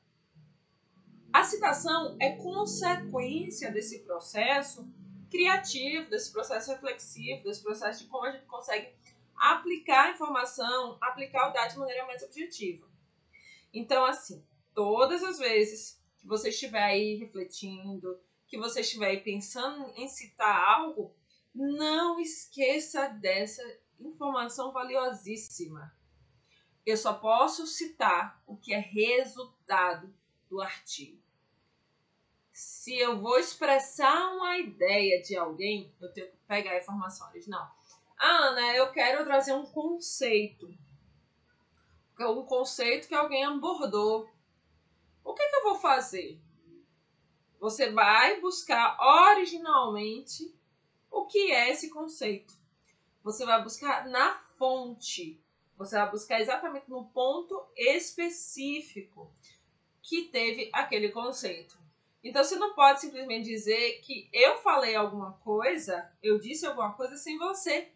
A 1.30 1.44
citação 1.44 2.16
é 2.18 2.30
consequência 2.36 3.70
desse 3.70 3.98
processo 3.98 4.88
criativo, 5.30 6.08
desse 6.08 6.32
processo 6.32 6.70
reflexivo, 6.70 7.44
desse 7.44 7.62
processo 7.62 8.04
de 8.04 8.08
como 8.08 8.24
a 8.24 8.30
gente 8.30 8.46
consegue 8.46 8.94
aplicar 9.36 10.06
a 10.06 10.10
informação, 10.12 10.96
aplicar 10.98 11.50
o 11.50 11.52
dado 11.52 11.72
de 11.72 11.78
maneira 11.78 12.06
mais 12.06 12.22
objetiva. 12.22 12.88
Então, 13.74 14.06
assim, 14.06 14.42
todas 14.74 15.22
as 15.22 15.38
vezes 15.38 16.00
que 16.18 16.26
você 16.26 16.48
estiver 16.48 16.82
aí 16.82 17.16
refletindo, 17.16 18.18
que 18.46 18.56
você 18.56 18.80
estiver 18.80 19.08
aí 19.08 19.20
pensando 19.20 19.92
em 19.96 20.08
citar 20.08 20.64
algo, 20.78 21.14
não 21.56 22.20
esqueça 22.20 23.08
dessa 23.08 23.62
informação 23.98 24.72
valiosíssima. 24.72 25.94
Eu 26.84 26.96
só 26.96 27.14
posso 27.14 27.66
citar 27.66 28.42
o 28.46 28.56
que 28.56 28.74
é 28.74 28.78
resultado 28.78 30.14
do 30.48 30.60
artigo. 30.60 31.20
Se 32.52 32.96
eu 32.96 33.20
vou 33.20 33.38
expressar 33.38 34.34
uma 34.34 34.58
ideia 34.58 35.20
de 35.22 35.36
alguém, 35.36 35.94
eu 36.00 36.12
tenho 36.12 36.30
que 36.30 36.36
pegar 36.46 36.72
a 36.72 36.78
informação 36.78 37.28
original. 37.28 37.74
Ah, 38.18 38.48
Ana, 38.48 38.74
eu 38.74 38.92
quero 38.92 39.24
trazer 39.24 39.52
um 39.52 39.66
conceito. 39.66 40.72
Um 42.18 42.44
conceito 42.44 43.08
que 43.08 43.14
alguém 43.14 43.44
abordou. 43.44 44.30
O 45.24 45.34
que, 45.34 45.46
que 45.48 45.56
eu 45.56 45.64
vou 45.64 45.74
fazer? 45.74 46.40
Você 47.58 47.90
vai 47.90 48.40
buscar 48.40 48.96
originalmente 49.00 50.55
o 51.16 51.26
que 51.26 51.50
é 51.50 51.70
esse 51.70 51.90
conceito. 51.90 52.54
Você 53.22 53.44
vai 53.44 53.62
buscar 53.62 54.06
na 54.06 54.38
fonte. 54.58 55.42
Você 55.76 55.96
vai 55.96 56.10
buscar 56.10 56.40
exatamente 56.40 56.88
no 56.88 57.06
ponto 57.06 57.66
específico 57.76 59.32
que 60.02 60.24
teve 60.24 60.70
aquele 60.72 61.10
conceito. 61.10 61.78
Então 62.22 62.42
você 62.42 62.56
não 62.56 62.74
pode 62.74 63.00
simplesmente 63.00 63.44
dizer 63.44 64.00
que 64.00 64.28
eu 64.32 64.58
falei 64.58 64.96
alguma 64.96 65.32
coisa, 65.38 66.10
eu 66.22 66.38
disse 66.38 66.66
alguma 66.66 66.92
coisa 66.94 67.16
sem 67.16 67.38
você 67.38 67.92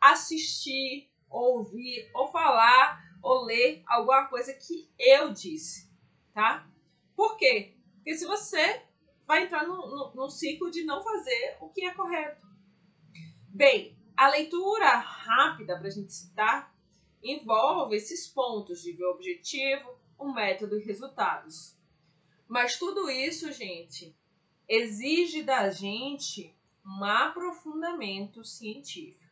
assistir, 0.00 1.10
ouvir 1.30 2.10
ou 2.14 2.28
falar 2.28 3.02
ou 3.22 3.44
ler 3.44 3.82
alguma 3.86 4.26
coisa 4.26 4.52
que 4.52 4.90
eu 4.98 5.32
disse, 5.32 5.90
tá? 6.34 6.68
Por 7.16 7.36
quê? 7.36 7.74
Porque 7.94 8.14
se 8.14 8.26
você 8.26 8.82
vai 9.26 9.44
entrar 9.44 9.66
num, 9.66 10.28
ciclo 10.28 10.70
de 10.70 10.84
não 10.84 11.02
fazer 11.02 11.56
o 11.60 11.68
que 11.70 11.84
é 11.86 11.94
correto. 11.94 12.51
Bem, 13.54 13.94
a 14.16 14.28
leitura 14.28 14.96
rápida 14.96 15.76
para 15.76 15.88
a 15.88 15.90
gente 15.90 16.10
citar 16.10 16.74
envolve 17.22 17.94
esses 17.94 18.26
pontos 18.26 18.80
de 18.80 18.92
ver 18.92 19.04
o 19.04 19.10
objetivo, 19.10 19.94
o 20.18 20.32
método 20.32 20.78
e 20.78 20.82
resultados. 20.82 21.76
Mas 22.48 22.78
tudo 22.78 23.10
isso, 23.10 23.52
gente, 23.52 24.16
exige 24.66 25.42
da 25.42 25.68
gente 25.68 26.56
um 26.82 27.04
aprofundamento 27.04 28.42
científico. 28.42 29.22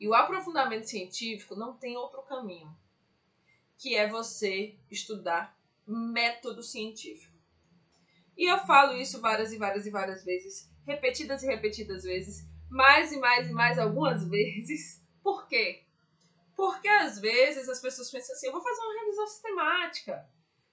E 0.00 0.08
o 0.08 0.14
aprofundamento 0.14 0.88
científico 0.88 1.54
não 1.54 1.76
tem 1.76 1.98
outro 1.98 2.22
caminho, 2.22 2.74
que 3.76 3.94
é 3.94 4.08
você 4.08 4.74
estudar 4.90 5.54
método 5.86 6.62
científico. 6.62 7.36
E 8.38 8.50
eu 8.50 8.56
falo 8.60 8.96
isso 8.96 9.20
várias 9.20 9.52
e 9.52 9.58
várias 9.58 9.86
e 9.86 9.90
várias 9.90 10.24
vezes, 10.24 10.72
repetidas 10.86 11.42
e 11.42 11.46
repetidas 11.46 12.04
vezes, 12.04 12.53
mais 12.74 13.12
e 13.12 13.18
mais 13.18 13.48
e 13.48 13.52
mais 13.52 13.78
algumas 13.78 14.24
vezes. 14.28 15.02
Por 15.22 15.46
quê? 15.46 15.84
Porque 16.56 16.88
às 16.88 17.18
vezes 17.18 17.68
as 17.68 17.80
pessoas 17.80 18.10
pensam 18.10 18.34
assim: 18.34 18.46
eu 18.46 18.52
vou 18.52 18.60
fazer 18.60 18.80
uma 18.80 19.00
revisão 19.00 19.26
sistemática. 19.26 20.28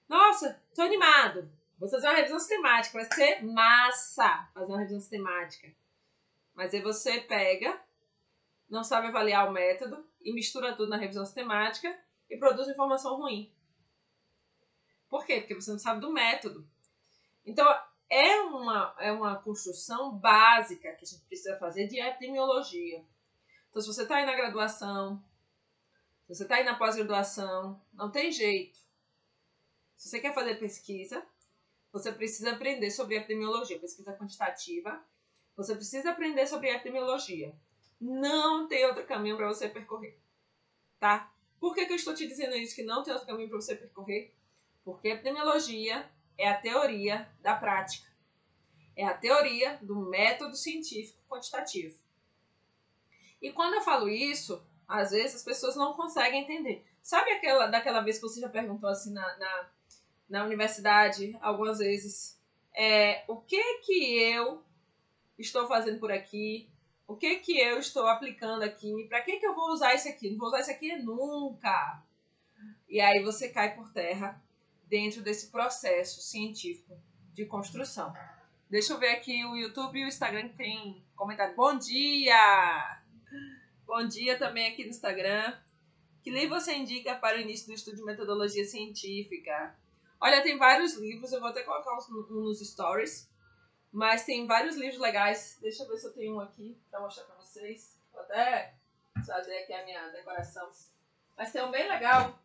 Nossa, 0.08 0.60
tô 0.74 0.82
animado. 0.82 1.50
Vou 1.78 1.88
fazer 1.88 2.06
uma 2.08 2.16
revisão 2.16 2.38
sistemática. 2.38 2.98
Vai 2.98 3.12
ser 3.12 3.42
massa 3.42 4.48
fazer 4.52 4.66
uma 4.66 4.78
revisão 4.78 5.00
sistemática. 5.00 5.74
Mas 6.54 6.74
aí 6.74 6.82
você 6.82 7.20
pega, 7.20 7.80
não 8.68 8.84
sabe 8.84 9.06
avaliar 9.08 9.48
o 9.48 9.52
método 9.52 10.04
e 10.20 10.34
mistura 10.34 10.76
tudo 10.76 10.90
na 10.90 10.96
revisão 10.96 11.24
sistemática 11.24 11.98
e 12.28 12.36
produz 12.36 12.68
informação 12.68 13.16
ruim. 13.16 13.50
Por 15.08 15.24
quê? 15.24 15.40
Porque 15.40 15.54
você 15.54 15.70
não 15.70 15.78
sabe 15.78 16.00
do 16.00 16.12
método. 16.12 16.66
Então, 17.44 17.66
é 18.12 18.42
uma, 18.42 18.94
é 18.98 19.10
uma 19.10 19.36
construção 19.36 20.14
básica 20.14 20.92
que 20.92 21.02
a 21.02 21.08
gente 21.08 21.24
precisa 21.24 21.56
fazer 21.56 21.86
de 21.86 21.98
epidemiologia. 21.98 23.02
Então, 23.70 23.80
se 23.80 23.88
você 23.88 24.02
está 24.02 24.16
aí 24.16 24.26
na 24.26 24.36
graduação, 24.36 25.24
se 26.26 26.34
você 26.34 26.42
está 26.42 26.56
aí 26.56 26.64
na 26.64 26.76
pós-graduação, 26.76 27.80
não 27.94 28.10
tem 28.10 28.30
jeito. 28.30 28.78
Se 29.96 30.10
você 30.10 30.20
quer 30.20 30.34
fazer 30.34 30.56
pesquisa, 30.56 31.26
você 31.90 32.12
precisa 32.12 32.52
aprender 32.52 32.90
sobre 32.90 33.16
epidemiologia, 33.16 33.78
pesquisa 33.78 34.12
quantitativa. 34.12 35.02
Você 35.56 35.74
precisa 35.74 36.10
aprender 36.10 36.46
sobre 36.46 36.68
epidemiologia. 36.68 37.56
Não 37.98 38.68
tem 38.68 38.84
outro 38.84 39.06
caminho 39.06 39.38
para 39.38 39.48
você 39.48 39.70
percorrer. 39.70 40.20
Tá? 41.00 41.32
Por 41.58 41.74
que, 41.74 41.86
que 41.86 41.92
eu 41.92 41.96
estou 41.96 42.12
te 42.12 42.28
dizendo 42.28 42.56
isso, 42.56 42.74
que 42.74 42.82
não 42.82 43.02
tem 43.02 43.14
outro 43.14 43.26
caminho 43.26 43.48
para 43.48 43.58
você 43.58 43.74
percorrer? 43.74 44.34
Porque 44.84 45.08
epidemiologia 45.08 46.10
é 46.42 46.48
a 46.48 46.56
teoria 46.56 47.28
da 47.40 47.54
prática. 47.54 48.10
É 48.96 49.06
a 49.06 49.14
teoria 49.14 49.78
do 49.80 49.94
método 49.94 50.56
científico 50.56 51.22
quantitativo. 51.28 51.96
E 53.40 53.52
quando 53.52 53.74
eu 53.74 53.80
falo 53.80 54.08
isso, 54.08 54.60
às 54.88 55.12
vezes 55.12 55.36
as 55.36 55.44
pessoas 55.44 55.76
não 55.76 55.92
conseguem 55.92 56.42
entender. 56.42 56.84
Sabe 57.00 57.30
aquela 57.30 57.68
daquela 57.68 58.00
vez 58.00 58.16
que 58.16 58.22
você 58.22 58.40
já 58.40 58.48
perguntou 58.48 58.90
assim 58.90 59.12
na, 59.12 59.38
na, 59.38 59.68
na 60.28 60.44
universidade, 60.44 61.38
algumas 61.40 61.78
vezes, 61.78 62.36
é, 62.74 63.22
o 63.28 63.36
que 63.36 63.78
que 63.78 64.18
eu 64.18 64.64
estou 65.38 65.68
fazendo 65.68 66.00
por 66.00 66.10
aqui? 66.10 66.68
O 67.06 67.16
que 67.16 67.36
que 67.36 67.56
eu 67.56 67.78
estou 67.78 68.08
aplicando 68.08 68.64
aqui? 68.64 69.06
Para 69.08 69.22
que 69.22 69.38
que 69.38 69.46
eu 69.46 69.54
vou 69.54 69.70
usar 69.70 69.94
isso 69.94 70.08
aqui? 70.08 70.30
Não 70.30 70.38
vou 70.38 70.48
usar 70.48 70.60
isso 70.60 70.70
aqui 70.72 70.96
nunca. 70.96 72.02
E 72.88 73.00
aí 73.00 73.22
você 73.22 73.48
cai 73.48 73.76
por 73.76 73.92
terra 73.92 74.42
dentro 74.92 75.22
desse 75.22 75.50
processo 75.50 76.20
científico 76.20 77.00
de 77.32 77.46
construção. 77.46 78.12
Deixa 78.68 78.92
eu 78.92 78.98
ver 78.98 79.08
aqui 79.08 79.42
o 79.46 79.56
YouTube 79.56 79.98
e 79.98 80.04
o 80.04 80.06
Instagram 80.06 80.50
que 80.50 80.56
tem 80.58 81.02
comentário. 81.16 81.56
Bom 81.56 81.78
dia! 81.78 83.00
Bom 83.86 84.06
dia 84.06 84.36
também 84.36 84.70
aqui 84.70 84.84
no 84.84 84.90
Instagram. 84.90 85.58
Que 86.22 86.30
livro 86.30 86.60
você 86.60 86.74
indica 86.74 87.14
para 87.14 87.38
o 87.38 87.40
início 87.40 87.68
do 87.68 87.72
estudo 87.72 87.96
de 87.96 88.04
metodologia 88.04 88.66
científica? 88.66 89.74
Olha, 90.20 90.42
tem 90.42 90.58
vários 90.58 90.94
livros, 90.98 91.32
eu 91.32 91.40
vou 91.40 91.48
até 91.48 91.62
colocar 91.62 91.94
um 91.94 92.42
nos 92.42 92.60
stories. 92.60 93.32
Mas 93.90 94.26
tem 94.26 94.46
vários 94.46 94.76
livros 94.76 95.00
legais. 95.00 95.58
Deixa 95.62 95.84
eu 95.84 95.88
ver 95.88 95.96
se 95.96 96.06
eu 96.06 96.12
tenho 96.12 96.36
um 96.36 96.40
aqui 96.40 96.78
para 96.90 97.00
mostrar 97.00 97.24
para 97.24 97.36
vocês. 97.36 97.98
Vou 98.12 98.20
até 98.20 98.74
fazer 99.26 99.56
aqui 99.56 99.72
a 99.72 99.86
minha 99.86 100.08
decoração. 100.08 100.70
Mas 101.34 101.50
tem 101.50 101.64
um 101.64 101.70
bem 101.70 101.88
legal 101.88 102.41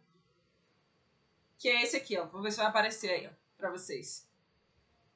que 1.58 1.70
é 1.70 1.84
esse 1.84 1.98
aqui, 1.98 2.18
ó. 2.18 2.26
Vamos 2.26 2.44
ver 2.44 2.52
se 2.52 2.58
vai 2.58 2.68
aparecer 2.68 3.10
aí, 3.10 3.28
ó, 3.28 3.32
pra 3.58 3.72
vocês. 3.72 4.28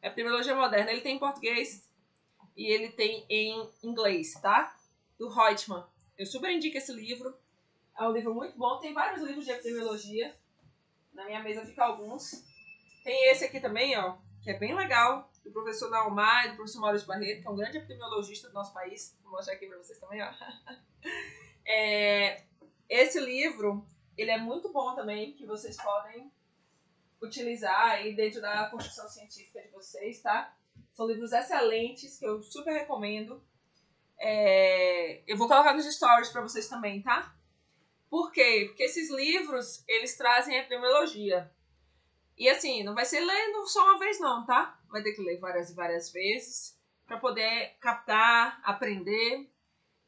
É 0.02 0.08
Epidemiologia 0.08 0.56
Moderna. 0.56 0.92
Ele 0.92 1.02
tem 1.02 1.16
em 1.16 1.20
português 1.20 1.88
e 2.56 2.66
ele 2.72 2.90
tem 2.90 3.26
em 3.30 3.70
inglês, 3.84 4.34
tá? 4.42 4.76
Do 5.18 5.30
Reutemann. 5.30 5.86
Eu 6.18 6.26
super 6.26 6.52
indico 6.52 6.78
esse 6.78 6.92
livro. 6.92 7.36
É 7.98 8.04
um 8.08 8.12
livro 8.12 8.34
muito 8.34 8.58
bom. 8.58 8.80
Tem 8.80 8.94
vários 8.94 9.22
livros 9.22 9.46
de 9.46 9.52
epidemiologia. 9.52 10.36
Na 11.14 11.26
minha 11.26 11.44
mesa 11.44 11.66
fica 11.66 11.84
alguns. 11.84 12.44
Tem 13.04 13.30
esse 13.30 13.46
aqui 13.46 13.60
também, 13.60 13.98
ó, 13.98 14.18
que 14.42 14.50
é 14.50 14.58
bem 14.58 14.76
legal, 14.76 15.30
do 15.44 15.52
professor 15.52 15.90
Naumar 15.90 16.46
e 16.46 16.50
do 16.52 16.56
professor 16.56 16.80
Maurício 16.80 17.08
Barreto, 17.08 17.42
que 17.42 17.48
é 17.48 17.52
um 17.52 17.56
grande 17.56 17.78
epidemiologista 17.78 18.48
do 18.48 18.54
nosso 18.54 18.74
país. 18.74 19.18
Vou 19.24 19.32
mostrar 19.32 19.56
aqui 19.56 19.68
pra 19.68 19.78
vocês 19.78 20.00
também, 20.00 20.22
ó. 20.22 20.32
É, 21.64 22.44
esse 22.90 23.20
livro, 23.20 23.86
ele 24.22 24.32
é 24.32 24.38
muito 24.38 24.72
bom 24.72 24.94
também, 24.96 25.34
que 25.34 25.46
vocês 25.46 25.78
podem 25.78 26.32
utilizar 27.22 27.92
aí 27.92 28.16
dentro 28.16 28.42
da 28.42 28.70
construção 28.70 29.08
científica 29.08 29.62
de 29.62 29.70
vocês, 29.70 30.22
tá? 30.22 30.56
São 30.94 31.08
livros 31.08 31.32
excelentes 31.32 32.18
que 32.18 32.26
eu 32.26 32.42
super 32.42 32.74
recomendo. 32.74 33.44
É, 34.18 35.22
eu 35.28 35.38
vou 35.38 35.48
colocar 35.48 35.74
nos 35.74 35.86
stories 35.86 36.30
para 36.30 36.42
vocês 36.42 36.68
também, 36.68 37.02
tá? 37.02 37.36
Por 38.10 38.32
quê? 38.32 38.66
Porque 38.68 38.84
esses 38.84 39.10
livros, 39.10 39.84
eles 39.88 40.18
trazem 40.18 40.58
epidemiologia. 40.58 41.52
E 42.38 42.50
assim, 42.50 42.84
não 42.84 42.96
vai 42.96 43.06
ser 43.06 43.20
lendo 43.20 43.66
só 43.68 43.84
uma 43.84 44.00
vez 44.00 44.20
não, 44.20 44.46
tá? 44.46 44.80
Vai 44.90 45.02
ter 45.02 45.14
que 45.14 45.22
ler 45.22 45.40
várias 45.40 45.70
e 45.70 45.76
várias 45.76 46.12
vezes 46.12 46.78
para 47.06 47.20
poder 47.20 47.76
captar, 47.80 48.60
aprender 48.64 49.50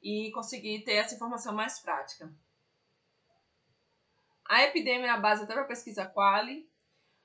e 0.01 0.31
conseguir 0.31 0.83
ter 0.83 0.93
essa 0.93 1.15
informação 1.15 1.53
mais 1.53 1.79
prática. 1.79 2.33
A 4.53 4.65
epidemia 4.65 5.07
é 5.07 5.09
a 5.09 5.17
base 5.17 5.43
até 5.43 5.53
para 5.55 5.63
pesquisa 5.63 6.05
quali. 6.05 6.69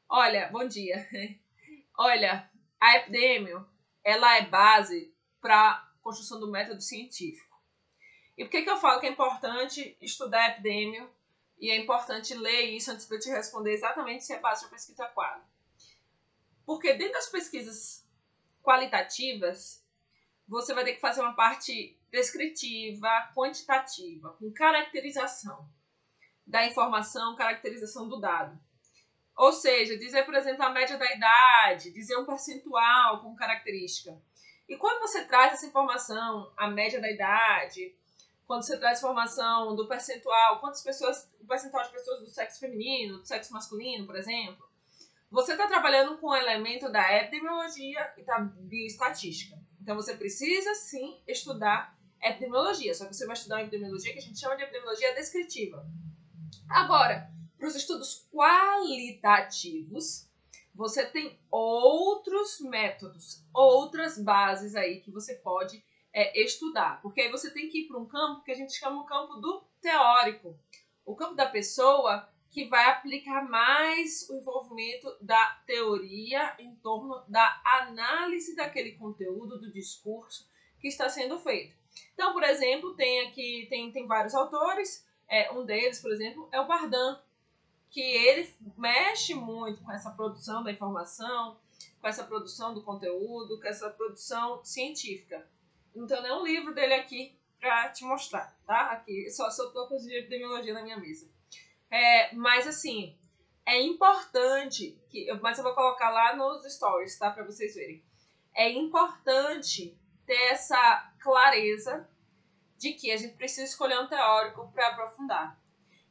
Olha, 0.08 0.48
bom 0.50 0.66
dia. 0.66 1.06
Olha, 1.94 2.50
a 2.80 2.96
epidemia, 2.96 3.62
ela 4.02 4.38
é 4.38 4.46
base 4.46 5.14
para 5.38 5.86
construção 6.00 6.40
do 6.40 6.50
método 6.50 6.80
científico. 6.80 7.54
E 8.34 8.44
por 8.44 8.50
que, 8.50 8.62
que 8.62 8.70
eu 8.70 8.78
falo 8.78 8.98
que 8.98 9.06
é 9.06 9.10
importante 9.10 9.94
estudar 10.00 10.40
a 10.40 10.48
epidemia 10.52 11.06
e 11.58 11.70
é 11.70 11.76
importante 11.76 12.32
ler 12.32 12.62
isso 12.62 12.90
antes 12.90 13.06
de 13.06 13.14
eu 13.14 13.20
te 13.20 13.28
responder 13.28 13.74
exatamente 13.74 14.24
se 14.24 14.32
é 14.32 14.40
base 14.40 14.62
para 14.62 14.70
pesquisa 14.70 15.04
quali? 15.08 15.42
Porque 16.64 16.94
dentro 16.94 17.12
das 17.12 17.28
pesquisas 17.28 18.08
qualitativas, 18.62 19.84
você 20.48 20.72
vai 20.72 20.82
ter 20.82 20.94
que 20.94 21.00
fazer 21.02 21.20
uma 21.20 21.36
parte 21.36 21.94
descritiva, 22.10 23.10
quantitativa, 23.34 24.32
com 24.38 24.50
caracterização 24.50 25.68
da 26.48 26.66
informação, 26.66 27.36
caracterização 27.36 28.08
do 28.08 28.18
dado. 28.18 28.58
Ou 29.36 29.52
seja, 29.52 29.96
dizer, 29.96 30.24
por 30.24 30.34
exemplo, 30.34 30.64
a 30.64 30.70
média 30.70 30.96
da 30.98 31.12
idade, 31.12 31.92
dizer 31.92 32.16
um 32.16 32.24
percentual 32.24 33.22
com 33.22 33.36
característica. 33.36 34.20
E 34.68 34.76
quando 34.76 35.00
você 35.00 35.24
traz 35.24 35.52
essa 35.52 35.66
informação, 35.66 36.52
a 36.56 36.68
média 36.68 37.00
da 37.00 37.10
idade, 37.10 37.94
quando 38.46 38.62
você 38.62 38.78
traz 38.78 38.98
informação 38.98 39.76
do 39.76 39.86
percentual, 39.86 40.58
quantas 40.58 40.82
pessoas, 40.82 41.30
o 41.38 41.46
percentual 41.46 41.84
de 41.84 41.92
pessoas 41.92 42.20
do 42.20 42.30
sexo 42.30 42.58
feminino, 42.58 43.18
do 43.18 43.26
sexo 43.26 43.52
masculino, 43.52 44.06
por 44.06 44.16
exemplo, 44.16 44.66
você 45.30 45.52
está 45.52 45.66
trabalhando 45.66 46.16
com 46.16 46.28
o 46.28 46.34
elemento 46.34 46.90
da 46.90 47.14
epidemiologia 47.18 48.12
e 48.16 48.24
da 48.24 48.38
bioestatística. 48.38 49.58
Então 49.80 49.94
você 49.94 50.16
precisa 50.16 50.74
sim 50.74 51.20
estudar 51.28 51.96
epidemiologia, 52.22 52.94
só 52.94 53.06
que 53.06 53.14
você 53.14 53.26
vai 53.26 53.34
estudar 53.34 53.60
epidemiologia 53.60 54.12
que 54.12 54.18
a 54.18 54.22
gente 54.22 54.40
chama 54.40 54.56
de 54.56 54.62
epidemiologia 54.62 55.14
descritiva. 55.14 55.86
Agora, 56.68 57.30
para 57.58 57.68
os 57.68 57.74
estudos 57.74 58.26
qualitativos, 58.32 60.28
você 60.74 61.04
tem 61.06 61.38
outros 61.50 62.60
métodos, 62.60 63.44
outras 63.52 64.16
bases 64.16 64.76
aí 64.76 65.00
que 65.00 65.10
você 65.10 65.34
pode 65.34 65.82
é, 66.12 66.40
estudar. 66.40 67.02
Porque 67.02 67.22
aí 67.22 67.30
você 67.30 67.50
tem 67.50 67.68
que 67.68 67.80
ir 67.80 67.88
para 67.88 67.98
um 67.98 68.06
campo 68.06 68.44
que 68.44 68.52
a 68.52 68.54
gente 68.54 68.72
chama 68.72 69.02
o 69.02 69.06
campo 69.06 69.36
do 69.36 69.62
teórico. 69.80 70.56
O 71.04 71.16
campo 71.16 71.34
da 71.34 71.46
pessoa 71.46 72.28
que 72.50 72.66
vai 72.66 72.84
aplicar 72.90 73.48
mais 73.48 74.28
o 74.30 74.34
envolvimento 74.34 75.16
da 75.20 75.60
teoria 75.66 76.54
em 76.58 76.74
torno 76.76 77.22
da 77.28 77.60
análise 77.64 78.54
daquele 78.54 78.92
conteúdo, 78.92 79.60
do 79.60 79.72
discurso 79.72 80.48
que 80.80 80.88
está 80.88 81.08
sendo 81.08 81.38
feito. 81.38 81.76
Então, 82.14 82.32
por 82.32 82.42
exemplo, 82.44 82.94
tem 82.94 83.26
aqui 83.26 83.66
tem, 83.68 83.90
tem 83.90 84.06
vários 84.06 84.34
autores 84.34 85.06
é, 85.28 85.52
um 85.52 85.64
deles, 85.64 86.00
por 86.00 86.10
exemplo, 86.10 86.48
é 86.50 86.60
o 86.60 86.66
Bardan, 86.66 87.18
que 87.90 88.00
ele 88.00 88.54
mexe 88.76 89.34
muito 89.34 89.82
com 89.82 89.92
essa 89.92 90.10
produção 90.10 90.62
da 90.62 90.70
informação, 90.72 91.58
com 92.00 92.08
essa 92.08 92.24
produção 92.24 92.74
do 92.74 92.82
conteúdo, 92.82 93.60
com 93.60 93.66
essa 93.66 93.90
produção 93.90 94.64
científica. 94.64 95.46
Não 95.94 96.06
tenho 96.06 96.22
nenhum 96.22 96.44
livro 96.44 96.74
dele 96.74 96.94
aqui 96.94 97.36
para 97.60 97.88
te 97.88 98.04
mostrar, 98.04 98.56
tá? 98.66 98.92
Aqui, 98.92 99.28
só, 99.30 99.48
tô 99.70 99.86
com 99.86 99.96
os 99.96 100.04
de 100.04 100.16
epidemiologia 100.16 100.72
na 100.72 100.82
minha 100.82 100.96
mesa. 100.96 101.28
É, 101.90 102.34
mas 102.34 102.66
assim, 102.66 103.16
é 103.66 103.80
importante 103.82 104.98
que, 105.08 105.32
mas 105.42 105.58
eu 105.58 105.64
vou 105.64 105.74
colocar 105.74 106.10
lá 106.10 106.36
nos 106.36 106.64
stories, 106.72 107.18
tá, 107.18 107.30
para 107.30 107.44
vocês 107.44 107.74
verem. 107.74 108.02
É 108.54 108.70
importante 108.70 109.96
ter 110.26 110.52
essa 110.52 111.12
clareza 111.20 112.08
de 112.78 112.92
que 112.92 113.10
a 113.10 113.16
gente 113.16 113.34
precisa 113.34 113.64
escolher 113.64 113.98
um 113.98 114.06
teórico 114.06 114.70
para 114.72 114.88
aprofundar 114.88 115.60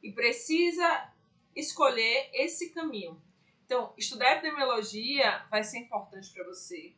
e 0.02 0.12
precisa 0.12 1.10
escolher 1.56 2.30
esse 2.32 2.70
caminho. 2.70 3.20
Então, 3.64 3.92
estudar 3.96 4.32
epidemiologia 4.32 5.44
vai 5.50 5.64
ser 5.64 5.78
importante 5.78 6.30
para 6.32 6.44
você. 6.44 6.94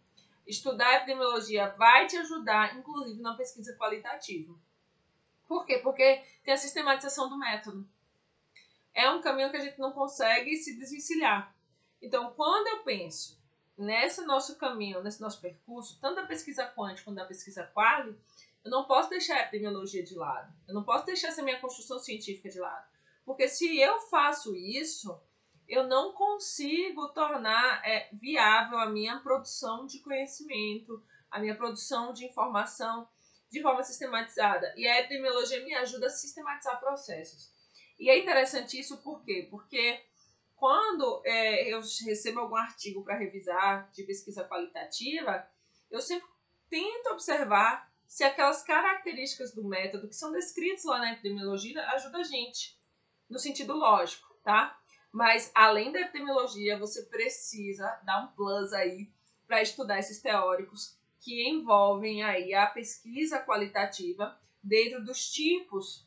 Estudar 0.46 0.96
epidemiologia 0.96 1.68
vai 1.78 2.06
te 2.06 2.16
ajudar, 2.16 2.76
inclusive, 2.76 3.22
na 3.22 3.35
pesquisa 3.35 3.76
qualitativa. 3.76 4.54
Por 5.46 5.64
quê? 5.64 5.78
Porque 5.78 6.22
tem 6.44 6.52
a 6.52 6.56
sistematização 6.56 7.28
do 7.28 7.38
método. 7.38 7.88
É 8.92 9.09
um 9.11 9.20
caminho 9.20 9.50
que 9.50 9.56
a 9.56 9.61
gente 9.61 9.78
não 9.78 9.92
consegue 9.92 10.56
se 10.56 10.76
desvencilhar. 10.76 11.54
Então, 12.02 12.33
quando 12.35 12.66
eu 12.66 12.83
penso 12.83 13.39
nesse 13.81 14.23
nosso 14.23 14.57
caminho, 14.57 15.03
nesse 15.03 15.21
nosso 15.21 15.40
percurso, 15.40 15.99
tanto 16.01 16.16
da 16.16 16.27
pesquisa 16.27 16.66
quântica 16.66 17.05
quanto 17.05 17.16
da 17.16 17.25
pesquisa 17.25 17.64
quali, 17.75 18.16
eu 18.62 18.71
não 18.71 18.85
posso 18.85 19.09
deixar 19.09 19.37
a 19.37 19.40
epidemiologia 19.40 20.03
de 20.03 20.14
lado. 20.14 20.53
Eu 20.69 20.75
não 20.75 20.85
posso 20.85 21.07
deixar 21.07 21.29
essa 21.29 21.43
minha 21.43 21.59
construção 21.59 21.99
científica 21.99 22.51
de 22.51 22.61
lado. 22.61 22.87
Porque 23.25 23.49
se 23.49 23.79
eu 23.81 23.99
faço 24.01 24.55
isso, 24.55 25.19
eu 25.66 25.87
não 25.87 26.12
consigo 26.12 27.09
tornar 27.09 27.83
é, 27.87 28.11
viável 28.12 28.79
a 28.79 28.87
minha 28.87 29.19
produção 29.21 29.87
de 29.87 30.01
conhecimento, 30.01 31.03
a 31.31 31.38
minha 31.38 31.55
produção 31.55 32.12
de 32.12 32.27
informação 32.27 33.09
de 33.51 33.62
forma 33.62 33.83
sistematizada. 33.83 34.75
E 34.77 34.87
a 34.87 35.01
epidemiologia 35.01 35.64
me 35.64 35.75
ajuda 35.75 36.07
a 36.07 36.11
sistematizar 36.11 36.79
processos. 36.81 37.51
E 37.99 38.11
é 38.11 38.19
interessante 38.19 38.79
isso 38.79 38.99
por 38.99 39.23
quê? 39.23 39.47
Porque 39.51 40.05
quando 40.61 41.23
é, 41.25 41.73
eu 41.73 41.81
recebo 41.81 42.40
algum 42.40 42.55
artigo 42.55 43.03
para 43.03 43.16
revisar 43.16 43.90
de 43.92 44.03
pesquisa 44.03 44.46
qualitativa, 44.46 45.49
eu 45.90 46.03
sempre 46.03 46.29
tento 46.68 47.07
observar 47.12 47.90
se 48.07 48.23
aquelas 48.23 48.62
características 48.62 49.55
do 49.55 49.66
método 49.66 50.07
que 50.07 50.14
são 50.14 50.31
descritas 50.31 50.85
lá 50.85 50.99
na 50.99 51.14
epidemiologia 51.14 51.83
ajudam 51.92 52.20
a 52.20 52.25
gente, 52.25 52.79
no 53.29 53.38
sentido 53.38 53.73
lógico, 53.73 54.35
tá? 54.44 54.79
Mas 55.11 55.51
além 55.55 55.92
da 55.92 56.03
epidemiologia, 56.03 56.79
você 56.79 57.07
precisa 57.07 57.88
dar 58.05 58.25
um 58.25 58.29
plus 58.35 58.75
aí 58.75 59.11
para 59.46 59.62
estudar 59.62 59.99
esses 59.99 60.20
teóricos 60.20 60.94
que 61.20 61.49
envolvem 61.49 62.23
aí 62.23 62.53
a 62.53 62.66
pesquisa 62.66 63.40
qualitativa 63.40 64.38
dentro 64.62 65.03
dos 65.03 65.31
tipos 65.31 66.07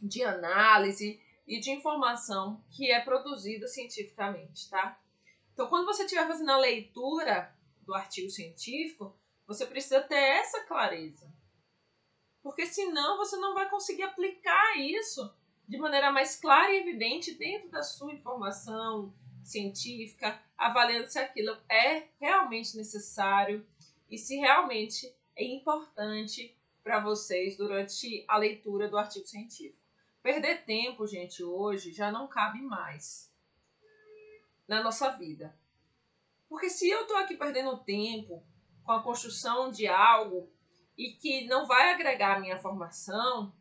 de 0.00 0.22
análise 0.22 1.20
e 1.46 1.60
de 1.60 1.70
informação 1.70 2.64
que 2.70 2.90
é 2.90 3.00
produzida 3.00 3.66
cientificamente, 3.66 4.68
tá? 4.68 4.98
Então, 5.52 5.68
quando 5.68 5.86
você 5.86 6.04
estiver 6.04 6.26
fazendo 6.26 6.50
a 6.50 6.58
leitura 6.58 7.54
do 7.82 7.94
artigo 7.94 8.30
científico, 8.30 9.14
você 9.46 9.66
precisa 9.66 10.00
ter 10.00 10.16
essa 10.16 10.64
clareza. 10.64 11.32
Porque 12.42 12.66
senão 12.66 13.16
você 13.16 13.36
não 13.36 13.54
vai 13.54 13.68
conseguir 13.68 14.02
aplicar 14.02 14.78
isso 14.78 15.34
de 15.66 15.78
maneira 15.78 16.10
mais 16.10 16.36
clara 16.36 16.72
e 16.72 16.80
evidente 16.80 17.34
dentro 17.34 17.70
da 17.70 17.82
sua 17.82 18.12
informação 18.12 19.14
científica, 19.42 20.42
avaliando 20.56 21.08
se 21.08 21.18
aquilo 21.18 21.56
é 21.68 22.08
realmente 22.20 22.76
necessário 22.76 23.66
e 24.10 24.18
se 24.18 24.36
realmente 24.36 25.14
é 25.36 25.44
importante 25.44 26.56
para 26.82 27.00
vocês 27.00 27.56
durante 27.56 28.24
a 28.28 28.36
leitura 28.36 28.88
do 28.88 28.98
artigo 28.98 29.26
científico. 29.26 29.83
Perder 30.24 30.64
tempo, 30.64 31.06
gente, 31.06 31.44
hoje 31.44 31.92
já 31.92 32.10
não 32.10 32.26
cabe 32.26 32.62
mais 32.62 33.30
na 34.66 34.82
nossa 34.82 35.10
vida. 35.10 35.54
Porque 36.48 36.70
se 36.70 36.88
eu 36.88 37.02
estou 37.02 37.18
aqui 37.18 37.36
perdendo 37.36 37.84
tempo 37.84 38.42
com 38.82 38.92
a 38.92 39.02
construção 39.02 39.70
de 39.70 39.86
algo 39.86 40.50
e 40.96 41.12
que 41.12 41.46
não 41.46 41.66
vai 41.66 41.92
agregar 41.92 42.36
a 42.36 42.40
minha 42.40 42.58
formação, 42.58 43.54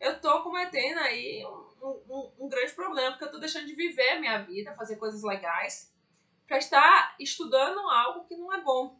eu 0.00 0.14
estou 0.14 0.42
cometendo 0.42 0.98
aí 0.98 1.46
um, 1.80 1.86
um, 1.86 2.32
um, 2.40 2.48
grande 2.48 2.72
problema, 2.72 3.12
porque 3.12 3.22
eu 3.22 3.28
estou 3.28 3.40
deixando 3.40 3.66
de 3.66 3.76
viver 3.76 4.10
a 4.14 4.18
minha 4.18 4.38
vida, 4.38 4.74
fazer 4.74 4.96
coisas 4.96 5.22
legais, 5.22 5.94
para 6.48 6.58
estar 6.58 7.14
estudando 7.20 7.78
algo 7.78 8.26
que 8.26 8.36
não 8.36 8.52
é 8.52 8.60
bom. 8.60 8.97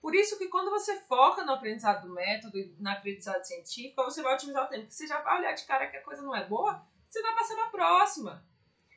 Por 0.00 0.14
isso 0.14 0.38
que 0.38 0.48
quando 0.48 0.70
você 0.70 0.98
foca 1.00 1.44
no 1.44 1.52
aprendizado 1.52 2.06
do 2.06 2.14
método 2.14 2.58
e 2.58 2.74
na 2.78 2.94
aprendizado 2.94 3.44
científico, 3.44 4.02
você 4.02 4.22
vai 4.22 4.34
otimizar 4.34 4.64
o 4.64 4.68
tempo. 4.68 4.82
Porque 4.82 4.94
você 4.94 5.06
já 5.06 5.20
vai 5.20 5.38
olhar 5.38 5.52
de 5.52 5.64
cara 5.64 5.88
que 5.88 5.96
a 5.96 6.02
coisa 6.02 6.22
não 6.22 6.34
é 6.34 6.46
boa, 6.46 6.82
você 7.08 7.20
vai 7.20 7.34
passar 7.34 7.54
para 7.54 7.66
a 7.66 7.70
próxima. 7.70 8.44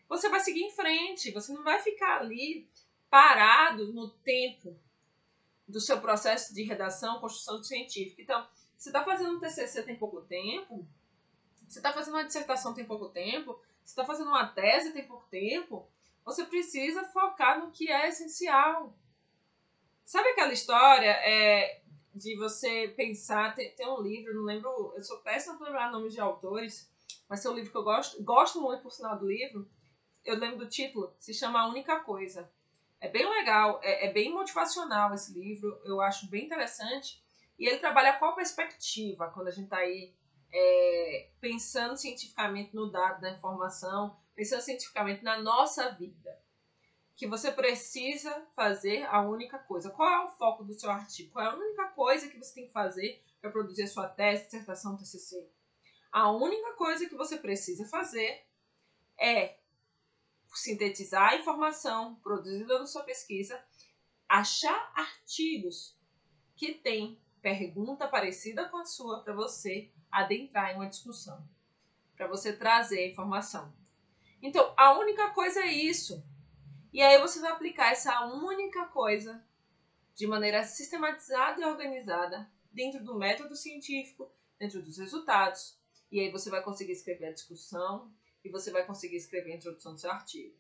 Você 0.08 0.30
vai 0.30 0.40
seguir 0.40 0.64
em 0.64 0.72
frente, 0.72 1.32
você 1.32 1.52
não 1.52 1.64
vai 1.64 1.80
ficar 1.80 2.22
ali 2.22 2.70
parado 3.10 3.92
no 3.94 4.10
tempo 4.10 4.78
do 5.68 5.80
seu 5.80 6.00
processo 6.00 6.54
de 6.54 6.64
redação, 6.64 7.20
construção 7.20 7.64
científica. 7.64 8.22
Então, 8.22 8.48
você 8.78 8.90
está 8.90 9.04
fazendo 9.04 9.36
um 9.36 9.40
TCC 9.40 9.84
tem 9.84 9.96
pouco 9.98 10.22
tempo, 10.22 10.88
você 11.68 11.80
está 11.80 11.92
fazendo 11.92 12.16
uma 12.16 12.26
dissertação 12.26 12.74
tem 12.74 12.86
pouco 12.86 13.10
tempo, 13.10 13.60
você 13.84 13.92
está 13.92 14.06
fazendo 14.06 14.28
uma 14.28 14.48
tese 14.48 14.94
tem 14.94 15.08
pouco 15.08 15.28
tempo, 15.30 15.88
Você 16.26 16.46
precisa 16.46 17.04
focar 17.04 17.60
no 17.60 17.72
que 17.72 17.92
é 17.92 18.08
essencial. 18.08 18.96
Sabe 20.06 20.30
aquela 20.30 20.54
história 20.54 21.10
é, 21.10 21.82
de 22.14 22.36
você 22.38 22.94
pensar? 22.96 23.56
Tem, 23.56 23.74
tem 23.76 23.88
um 23.88 24.02
livro, 24.02 24.34
não 24.34 24.44
lembro, 24.44 24.94
eu 24.96 25.02
sou 25.02 25.20
péssima 25.20 25.58
para 25.58 25.68
lembrar 25.68 25.92
nomes 25.92 26.14
de 26.14 26.20
autores, 26.20 26.92
mas 27.28 27.44
é 27.44 27.50
um 27.50 27.56
livro 27.56 27.72
que 27.72 27.78
eu 27.78 27.84
gosto, 27.84 28.22
gosto 28.24 28.62
muito, 28.62 28.84
por 28.84 28.92
sinal 28.92 29.18
do 29.18 29.28
livro. 29.28 29.68
Eu 30.24 30.38
lembro 30.38 30.58
do 30.58 30.70
título, 30.70 31.14
se 31.20 31.34
chama 31.34 31.62
A 31.62 31.68
Única 31.68 32.00
Coisa. 32.02 32.52
É 33.00 33.10
bem 33.10 33.28
legal, 33.28 33.80
é, 33.84 34.08
é 34.08 34.14
bem 34.14 34.32
motivacional 34.32 35.14
esse 35.14 35.34
livro, 35.34 35.82
eu 35.84 36.00
acho 36.02 36.30
bem 36.30 36.46
interessante. 36.46 37.22
E 37.58 37.68
ele 37.68 37.80
trabalha 37.80 38.18
qual 38.18 38.36
perspectiva 38.36 39.30
quando 39.32 39.48
a 39.48 39.52
gente 39.52 39.66
está 39.66 39.78
aí 39.78 40.14
é, 40.52 41.30
pensando 41.40 41.98
cientificamente 41.98 42.76
no 42.76 42.90
dado, 42.92 43.22
na 43.22 43.32
informação, 43.32 44.18
pensando 44.36 44.62
cientificamente 44.62 45.24
na 45.24 45.42
nossa 45.42 45.90
vida. 45.92 46.43
Que 47.16 47.28
você 47.28 47.52
precisa 47.52 48.48
fazer 48.56 49.04
a 49.06 49.22
única 49.22 49.60
coisa. 49.60 49.92
Qual 49.92 50.10
é 50.10 50.26
o 50.26 50.32
foco 50.32 50.64
do 50.64 50.74
seu 50.74 50.90
artigo? 50.90 51.32
Qual 51.32 51.46
é 51.46 51.50
a 51.50 51.56
única 51.56 51.88
coisa 51.90 52.28
que 52.28 52.38
você 52.38 52.54
tem 52.54 52.68
que 52.68 52.74
fazer 52.74 53.24
para 53.40 53.52
produzir 53.52 53.84
a 53.84 53.88
sua 53.88 54.08
tese, 54.08 54.46
dissertação, 54.46 54.98
TCC? 54.98 55.50
A 56.12 56.32
única 56.32 56.74
coisa 56.74 57.08
que 57.08 57.16
você 57.16 57.38
precisa 57.38 57.88
fazer 57.88 58.46
é 59.20 59.58
sintetizar 60.54 61.32
a 61.32 61.36
informação 61.36 62.16
produzida 62.16 62.80
na 62.80 62.86
sua 62.86 63.04
pesquisa, 63.04 63.64
achar 64.28 64.92
artigos 64.96 65.98
que 66.56 66.74
têm 66.74 67.20
pergunta 67.42 68.08
parecida 68.08 68.70
com 68.70 68.78
a 68.78 68.86
sua 68.86 69.22
para 69.24 69.34
você 69.34 69.92
adentrar 70.12 70.72
em 70.72 70.76
uma 70.76 70.88
discussão, 70.88 71.44
para 72.16 72.28
você 72.28 72.54
trazer 72.54 73.00
a 73.00 73.08
informação. 73.08 73.74
Então, 74.42 74.74
a 74.78 74.98
única 74.98 75.30
coisa 75.32 75.62
é 75.62 75.72
isso. 75.72 76.24
E 76.94 77.02
aí 77.02 77.20
você 77.20 77.40
vai 77.40 77.52
aplicar 77.52 77.92
essa 77.92 78.24
única 78.24 78.86
coisa 78.86 79.44
de 80.14 80.28
maneira 80.28 80.64
sistematizada 80.64 81.60
e 81.60 81.66
organizada 81.66 82.48
dentro 82.72 83.04
do 83.04 83.18
método 83.18 83.56
científico, 83.56 84.32
dentro 84.60 84.80
dos 84.80 85.00
resultados. 85.00 85.76
E 86.12 86.20
aí 86.20 86.32
você 86.32 86.52
vai 86.52 86.62
conseguir 86.62 86.92
escrever 86.92 87.26
a 87.26 87.34
discussão 87.34 88.14
e 88.46 88.50
você 88.50 88.70
vai 88.70 88.86
conseguir 88.86 89.16
escrever 89.16 89.54
a 89.54 89.56
introdução 89.56 89.94
do 89.94 90.00
seu 90.00 90.12
artigo. 90.12 90.56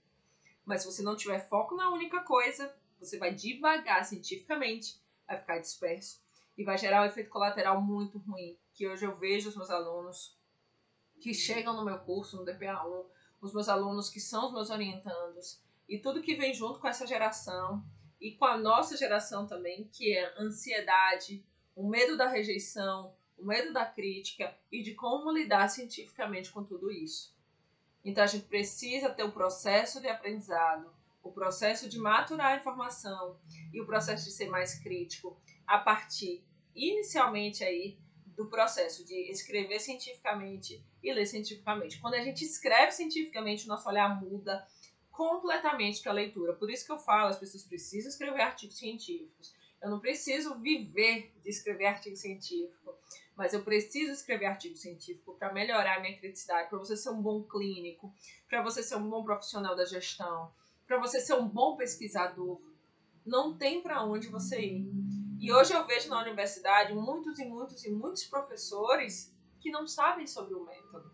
Mas 0.65 0.82
se 0.82 0.88
você 0.88 1.04
não 1.04 1.15
tiver 1.15 1.38
foco 1.48 1.76
na 1.76 1.91
única 1.91 2.22
coisa, 2.22 2.76
você 3.00 3.19
vai 3.19 3.32
devagar 3.32 4.04
cientificamente, 4.04 5.00
vai 5.28 5.38
ficar 5.38 5.60
disperso 5.60 6.19
e 6.58 6.63
vai 6.63 6.80
gerar 6.80 7.04
um 7.04 7.06
efeito 7.06 7.30
colateral 7.30 7.80
muito 7.80 8.17
ruim, 8.17 8.58
que 8.74 8.88
hoje 8.88 9.06
eu 9.06 9.15
vejo 9.15 9.50
os 9.50 9.56
meus 9.56 9.69
alunos 9.69 10.36
que 11.22 11.32
chegam 11.32 11.76
no 11.76 11.86
meu 11.86 12.00
curso, 12.00 12.38
no 12.38 12.46
DPA1, 12.46 13.06
os 13.39 13.54
meus 13.54 13.69
alunos 13.69 14.10
que 14.10 14.19
são 14.19 14.48
os 14.48 14.54
meus 14.54 14.72
orientandos, 14.72 15.62
e 15.94 16.00
tudo 16.00 16.24
que 16.24 16.34
vem 16.34 16.56
junto 16.56 16.80
com 16.80 16.88
essa 16.88 17.06
geração 17.06 17.86
e 18.20 18.32
com 18.32 18.46
a 18.46 18.58
nossa 18.58 18.98
geração 18.98 19.46
também, 19.46 19.88
que 19.94 20.18
é 20.18 20.34
ansiedade, 20.40 21.46
o 21.76 21.88
medo 21.88 22.18
da 22.18 22.28
rejeição, 22.28 23.14
o 23.38 23.46
medo 23.46 23.72
da 23.72 23.86
crítica 23.86 24.58
e 24.72 24.82
de 24.82 24.96
como 24.96 25.32
lidar 25.32 25.70
cientificamente 25.70 26.52
com 26.52 26.64
tudo 26.64 26.92
isso. 26.92 27.32
Então 28.04 28.24
a 28.24 28.28
gente 28.28 28.46
precisa 28.46 29.12
ter 29.12 29.22
o 29.22 29.32
processo 29.32 30.02
de 30.02 30.08
aprendizado, 30.08 30.92
o 31.22 31.32
processo 31.32 31.88
de 31.88 32.00
maturar 32.00 32.54
a 32.54 32.58
informação 32.58 33.38
e 33.72 33.80
o 33.80 33.86
processo 33.86 34.26
de 34.26 34.32
ser 34.32 34.50
mais 34.50 34.80
crítico 34.80 35.40
a 35.68 35.78
partir 35.78 36.44
inicialmente 36.74 37.64
aí 37.64 38.00
do 38.36 38.48
processo 38.48 39.06
de 39.06 39.30
escrever 39.30 39.80
cientificamente 39.80 40.84
e 41.04 41.14
ler 41.14 41.28
cientificamente. 41.28 42.00
Quando 42.00 42.16
a 42.16 42.24
gente 42.24 42.44
escreve 42.44 42.94
cientificamente, 42.94 43.66
o 43.66 43.68
nosso 43.68 43.88
olhar 43.88 44.20
muda 44.20 44.66
completamente 45.13 46.02
para 46.02 46.12
a 46.12 46.15
leitura. 46.15 46.54
Por 46.54 46.69
isso 46.69 46.86
que 46.86 46.91
eu 46.91 46.97
falo, 46.97 47.30
as 47.30 47.39
pessoas 47.39 47.63
precisam 47.63 48.10
escrever 48.10 48.41
artigos 48.41 48.78
científicos. 48.78 49.54
Eu 49.82 49.89
não 49.89 49.99
preciso 49.99 50.60
viver 50.60 51.32
de 51.41 51.49
escrever 51.49 51.86
artigo 51.86 52.17
científico, 52.17 52.97
mas 53.36 53.54
eu 53.54 53.63
preciso 53.63 54.12
escrever 54.12 54.47
artigo 54.47 54.76
científico 54.76 55.36
para 55.36 55.54
melhorar 55.54 55.97
a 55.97 55.99
minha 55.99 56.17
criticidade, 56.17 56.69
para 56.69 56.80
você 56.80 56.97
ser 56.97 57.12
um 57.12 57.21
bom 57.21 57.43
clínico, 57.43 58.12
para 58.49 58.63
você 58.63 58.82
ser 58.82 58.95
um 58.95 59.10
bom 59.10 59.23
profissional 59.23 59.76
da 59.76 59.86
gestão, 59.86 60.52
para 60.88 60.99
você 60.99 61.19
ser 61.19 61.36
um 61.36 61.47
bom 61.47 61.76
pesquisador. 61.76 62.60
Não 63.26 63.56
tem 63.56 63.82
para 63.82 64.04
onde 64.04 64.28
você 64.28 64.60
ir. 64.62 64.91
E 65.39 65.52
hoje 65.54 65.73
eu 65.73 65.86
vejo 65.86 66.10
na 66.10 66.21
universidade 66.21 66.93
muitos 66.93 67.38
e 67.38 67.45
muitos 67.45 67.86
e 67.86 67.91
muitos 67.91 68.23
professores 68.26 69.34
que 69.60 69.69
não 69.69 69.86
sabem 69.86 70.26
sobre 70.26 70.56
o 70.56 70.63
método. 70.63 71.12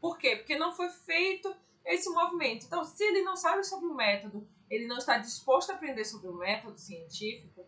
Por 0.00 0.18
quê? 0.18 0.36
Porque 0.36 0.58
não 0.58 0.74
foi 0.74 0.90
feito 0.90 1.54
esse 1.84 2.08
movimento. 2.10 2.66
Então, 2.66 2.84
se 2.84 3.02
ele 3.04 3.22
não 3.22 3.36
sabe 3.36 3.64
sobre 3.64 3.86
o 3.86 3.94
método, 3.94 4.46
ele 4.70 4.86
não 4.86 4.98
está 4.98 5.18
disposto 5.18 5.70
a 5.70 5.74
aprender 5.74 6.04
sobre 6.04 6.28
o 6.28 6.34
método 6.34 6.78
científico, 6.78 7.66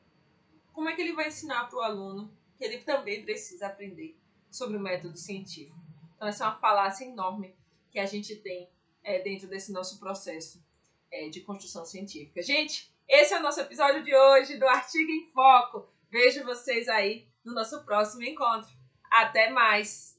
como 0.73 0.89
é 0.89 0.95
que 0.95 1.03
ele 1.03 1.15
vai 1.15 1.29
ensinar 1.29 1.69
para 1.69 1.79
o 1.79 1.83
aluno 1.83 2.31
que 2.57 2.65
ele 2.65 2.79
também 2.79 3.25
precisa 3.25 3.67
aprender 3.67 4.19
sobre 4.51 4.77
o 4.77 4.81
método 4.81 5.17
científico? 5.17 5.79
Então, 6.15 6.29
essa 6.29 6.45
é 6.45 6.49
uma 6.49 6.59
falácia 6.59 7.05
enorme 7.05 7.55
que 7.91 7.99
a 7.99 8.07
gente 8.07 8.37
tem 8.37 8.69
é, 9.03 9.21
dentro 9.21 9.49
desse 9.49 9.73
nosso 9.73 9.99
processo 9.99 10.63
é, 11.11 11.29
de 11.29 11.41
construção 11.41 11.85
científica. 11.85 12.43
Gente, 12.43 12.93
esse 13.09 13.33
é 13.33 13.39
o 13.39 13.43
nosso 13.43 13.61
episódio 13.61 14.03
de 14.03 14.15
hoje 14.15 14.59
do 14.59 14.67
Artigo 14.67 15.11
em 15.11 15.31
Foco. 15.31 15.89
Vejo 16.11 16.45
vocês 16.45 16.89
aí 16.89 17.29
no 17.45 17.55
nosso 17.55 17.85
próximo 17.85 18.25
encontro. 18.25 18.71
Até 19.11 19.51
mais! 19.51 20.19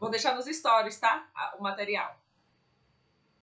Vou 0.00 0.10
deixar 0.10 0.34
nos 0.34 0.46
stories, 0.46 0.98
tá? 0.98 1.30
O 1.58 1.62
material. 1.62 2.18